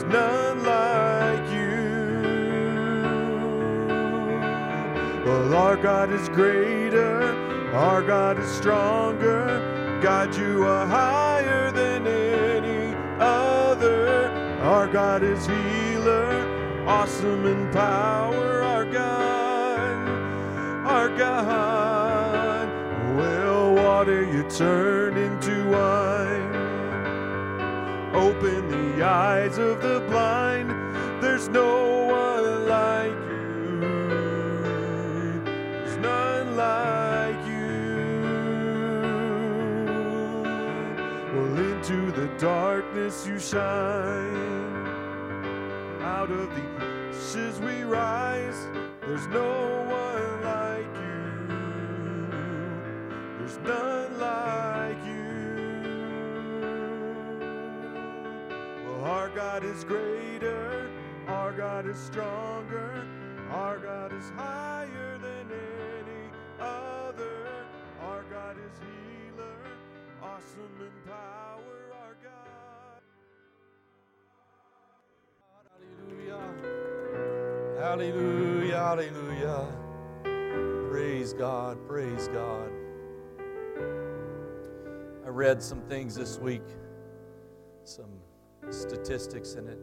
none 0.09 0.63
like 0.65 1.51
you. 1.51 1.67
Well, 5.25 5.55
our 5.55 5.77
God 5.77 6.13
is 6.13 6.29
greater, 6.29 7.35
our 7.75 8.03
God 8.03 8.39
is 8.39 8.51
stronger. 8.51 9.75
God, 10.03 10.37
you 10.37 10.65
are 10.65 10.87
higher 10.87 11.73
than 11.73 12.07
any 12.07 12.95
other. 13.19 14.29
Our 14.63 14.87
God 14.87 15.23
is 15.23 15.47
healer, 15.47 16.87
awesome 16.87 17.47
in 17.47 17.71
power. 17.73 18.63
Our 18.63 18.85
God, 18.85 20.09
our 20.87 21.09
God. 21.17 22.69
Well, 23.17 23.75
water 23.75 24.23
you 24.25 24.49
turn 24.51 25.17
into 25.17 25.71
wine 25.71 26.46
Open 28.17 28.69
the 28.71 29.05
eyes 29.05 29.59
of 29.59 29.83
the 29.83 30.01
blind. 30.09 30.71
There's 31.23 31.49
no 31.51 32.07
one 32.07 32.67
like 32.67 33.13
you. 33.13 33.81
There's 35.45 35.99
none 35.99 36.57
like 36.57 37.47
you. 37.47 37.77
Well, 41.35 41.59
into 41.59 42.11
the 42.13 42.29
darkness 42.39 43.27
you 43.27 43.39
shine. 43.39 44.35
Out 46.01 46.31
of 46.31 46.49
the 46.55 46.65
ashes 47.37 47.61
we 47.61 47.83
rise. 47.83 48.67
There's 49.03 49.27
no 49.27 49.85
one 49.91 49.96
God 59.57 59.73
is 59.75 59.85
greater. 59.85 60.91
Our 61.29 61.51
God 61.51 61.89
is 61.89 61.97
stronger. 61.97 63.07
Our 63.51 63.79
God 63.79 64.13
is 64.13 64.29
higher 64.37 65.17
than 65.17 65.51
any 65.51 66.31
other. 66.61 67.65
Our 68.03 68.23
God 68.25 68.59
is 68.59 68.79
healer. 68.81 69.57
Awesome 70.23 70.79
in 70.79 70.93
power. 71.11 71.91
Our 71.91 72.17
God. 72.23 73.01
Hallelujah. 77.81 77.81
Hallelujah. 77.81 78.77
Hallelujah. 78.77 79.67
Praise 80.91 81.33
God. 81.33 81.79
Praise 81.89 82.29
God. 82.29 82.71
I 85.25 85.31
read 85.31 85.63
some 85.63 85.81
things 85.89 86.15
this 86.15 86.39
week, 86.39 86.67
some 87.85 88.21
statistics 88.71 89.55
in 89.55 89.69
it. 89.69 89.79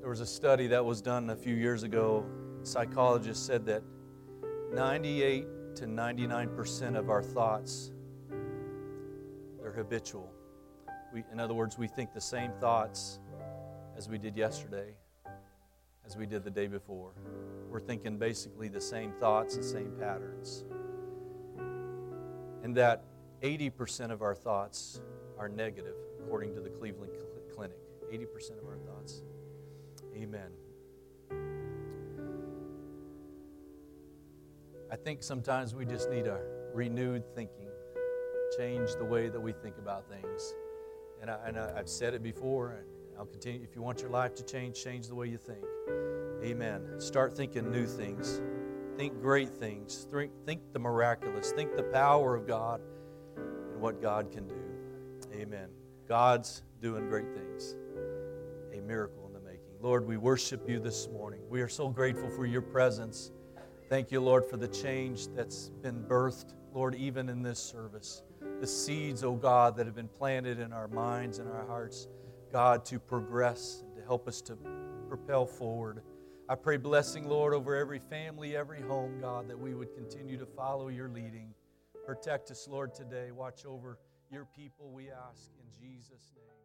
There 0.00 0.10
was 0.10 0.20
a 0.20 0.26
study 0.26 0.66
that 0.68 0.84
was 0.84 1.00
done 1.00 1.30
a 1.30 1.36
few 1.36 1.54
years 1.54 1.82
ago. 1.82 2.24
Psychologists 2.62 3.44
said 3.44 3.66
that 3.66 3.82
98 4.72 5.46
to 5.76 5.86
99% 5.86 6.96
of 6.96 7.10
our 7.10 7.22
thoughts 7.22 7.92
they're 9.60 9.72
habitual. 9.72 10.30
We, 11.12 11.24
in 11.32 11.40
other 11.40 11.54
words, 11.54 11.78
we 11.78 11.88
think 11.88 12.12
the 12.12 12.20
same 12.20 12.52
thoughts 12.60 13.18
as 13.96 14.08
we 14.08 14.18
did 14.18 14.36
yesterday, 14.36 14.94
as 16.04 16.16
we 16.16 16.26
did 16.26 16.44
the 16.44 16.50
day 16.50 16.66
before. 16.66 17.12
We're 17.70 17.80
thinking 17.80 18.18
basically 18.18 18.68
the 18.68 18.80
same 18.80 19.12
thoughts 19.12 19.54
and 19.56 19.64
same 19.64 19.92
patterns. 19.98 20.64
And 22.62 22.76
that 22.76 23.04
80% 23.42 24.10
of 24.10 24.22
our 24.22 24.34
thoughts 24.34 25.00
are 25.38 25.48
negative, 25.48 25.96
according 26.20 26.54
to 26.54 26.60
the 26.60 26.70
Cleveland 26.70 27.12
Cl- 27.14 27.56
Clinic. 27.56 27.83
80% 28.14 28.58
of 28.58 28.66
our 28.66 28.78
thoughts. 28.78 29.22
Amen. 30.14 30.50
I 34.90 34.96
think 34.96 35.22
sometimes 35.22 35.74
we 35.74 35.84
just 35.84 36.08
need 36.08 36.28
a 36.28 36.38
renewed 36.72 37.24
thinking, 37.34 37.66
change 38.56 38.94
the 38.96 39.04
way 39.04 39.28
that 39.28 39.40
we 39.40 39.52
think 39.52 39.76
about 39.78 40.08
things. 40.08 40.54
And, 41.20 41.30
I, 41.30 41.72
I've 41.76 41.88
said 41.88 42.14
it 42.14 42.22
before, 42.22 42.72
and 42.72 42.86
I'll 43.18 43.26
continue. 43.26 43.60
If 43.62 43.74
you 43.74 43.82
want 43.82 44.00
your 44.00 44.10
life 44.10 44.34
to 44.36 44.44
change, 44.44 44.82
change 44.82 45.08
the 45.08 45.14
way 45.14 45.26
you 45.26 45.38
think. 45.38 45.64
Amen. 46.44 47.00
Start 47.00 47.36
thinking 47.36 47.72
new 47.72 47.86
things. 47.86 48.40
Think 48.96 49.20
great 49.20 49.50
things. 49.50 50.06
Think, 50.12 50.30
think 50.46 50.60
the 50.72 50.78
miraculous. 50.78 51.50
Think 51.52 51.74
the 51.76 51.82
power 51.84 52.36
of 52.36 52.46
God 52.46 52.80
and 53.36 53.80
what 53.80 54.00
God 54.00 54.30
can 54.30 54.46
do. 54.46 54.62
Amen. 55.32 55.68
God's 56.08 56.62
doing 56.80 57.08
great 57.08 57.32
things. 57.34 57.43
Miracle 58.84 59.26
in 59.26 59.32
the 59.32 59.40
making. 59.40 59.74
Lord, 59.80 60.06
we 60.06 60.16
worship 60.16 60.68
you 60.68 60.78
this 60.78 61.08
morning. 61.08 61.40
We 61.48 61.62
are 61.62 61.68
so 61.68 61.88
grateful 61.88 62.28
for 62.30 62.46
your 62.46 62.62
presence. 62.62 63.32
Thank 63.88 64.12
you, 64.12 64.20
Lord, 64.20 64.44
for 64.44 64.56
the 64.56 64.68
change 64.68 65.28
that's 65.28 65.70
been 65.82 66.02
birthed, 66.04 66.54
Lord, 66.72 66.94
even 66.94 67.28
in 67.28 67.42
this 67.42 67.58
service. 67.58 68.22
The 68.60 68.66
seeds, 68.66 69.24
oh 69.24 69.34
God, 69.34 69.76
that 69.76 69.86
have 69.86 69.94
been 69.94 70.08
planted 70.08 70.58
in 70.58 70.72
our 70.72 70.88
minds 70.88 71.38
and 71.38 71.48
our 71.48 71.66
hearts, 71.66 72.08
God, 72.52 72.84
to 72.86 72.98
progress 72.98 73.82
and 73.84 73.96
to 73.96 74.02
help 74.02 74.28
us 74.28 74.40
to 74.42 74.58
propel 75.08 75.46
forward. 75.46 76.02
I 76.48 76.54
pray 76.54 76.76
blessing, 76.76 77.26
Lord, 77.26 77.54
over 77.54 77.74
every 77.74 77.98
family, 77.98 78.56
every 78.56 78.82
home, 78.82 79.20
God, 79.20 79.48
that 79.48 79.58
we 79.58 79.74
would 79.74 79.94
continue 79.94 80.38
to 80.38 80.46
follow 80.46 80.88
your 80.88 81.08
leading. 81.08 81.54
Protect 82.06 82.50
us, 82.50 82.68
Lord, 82.68 82.94
today. 82.94 83.30
Watch 83.30 83.64
over 83.64 83.98
your 84.30 84.46
people, 84.56 84.90
we 84.92 85.10
ask, 85.10 85.50
in 85.58 85.66
Jesus' 85.80 86.32
name. 86.36 86.63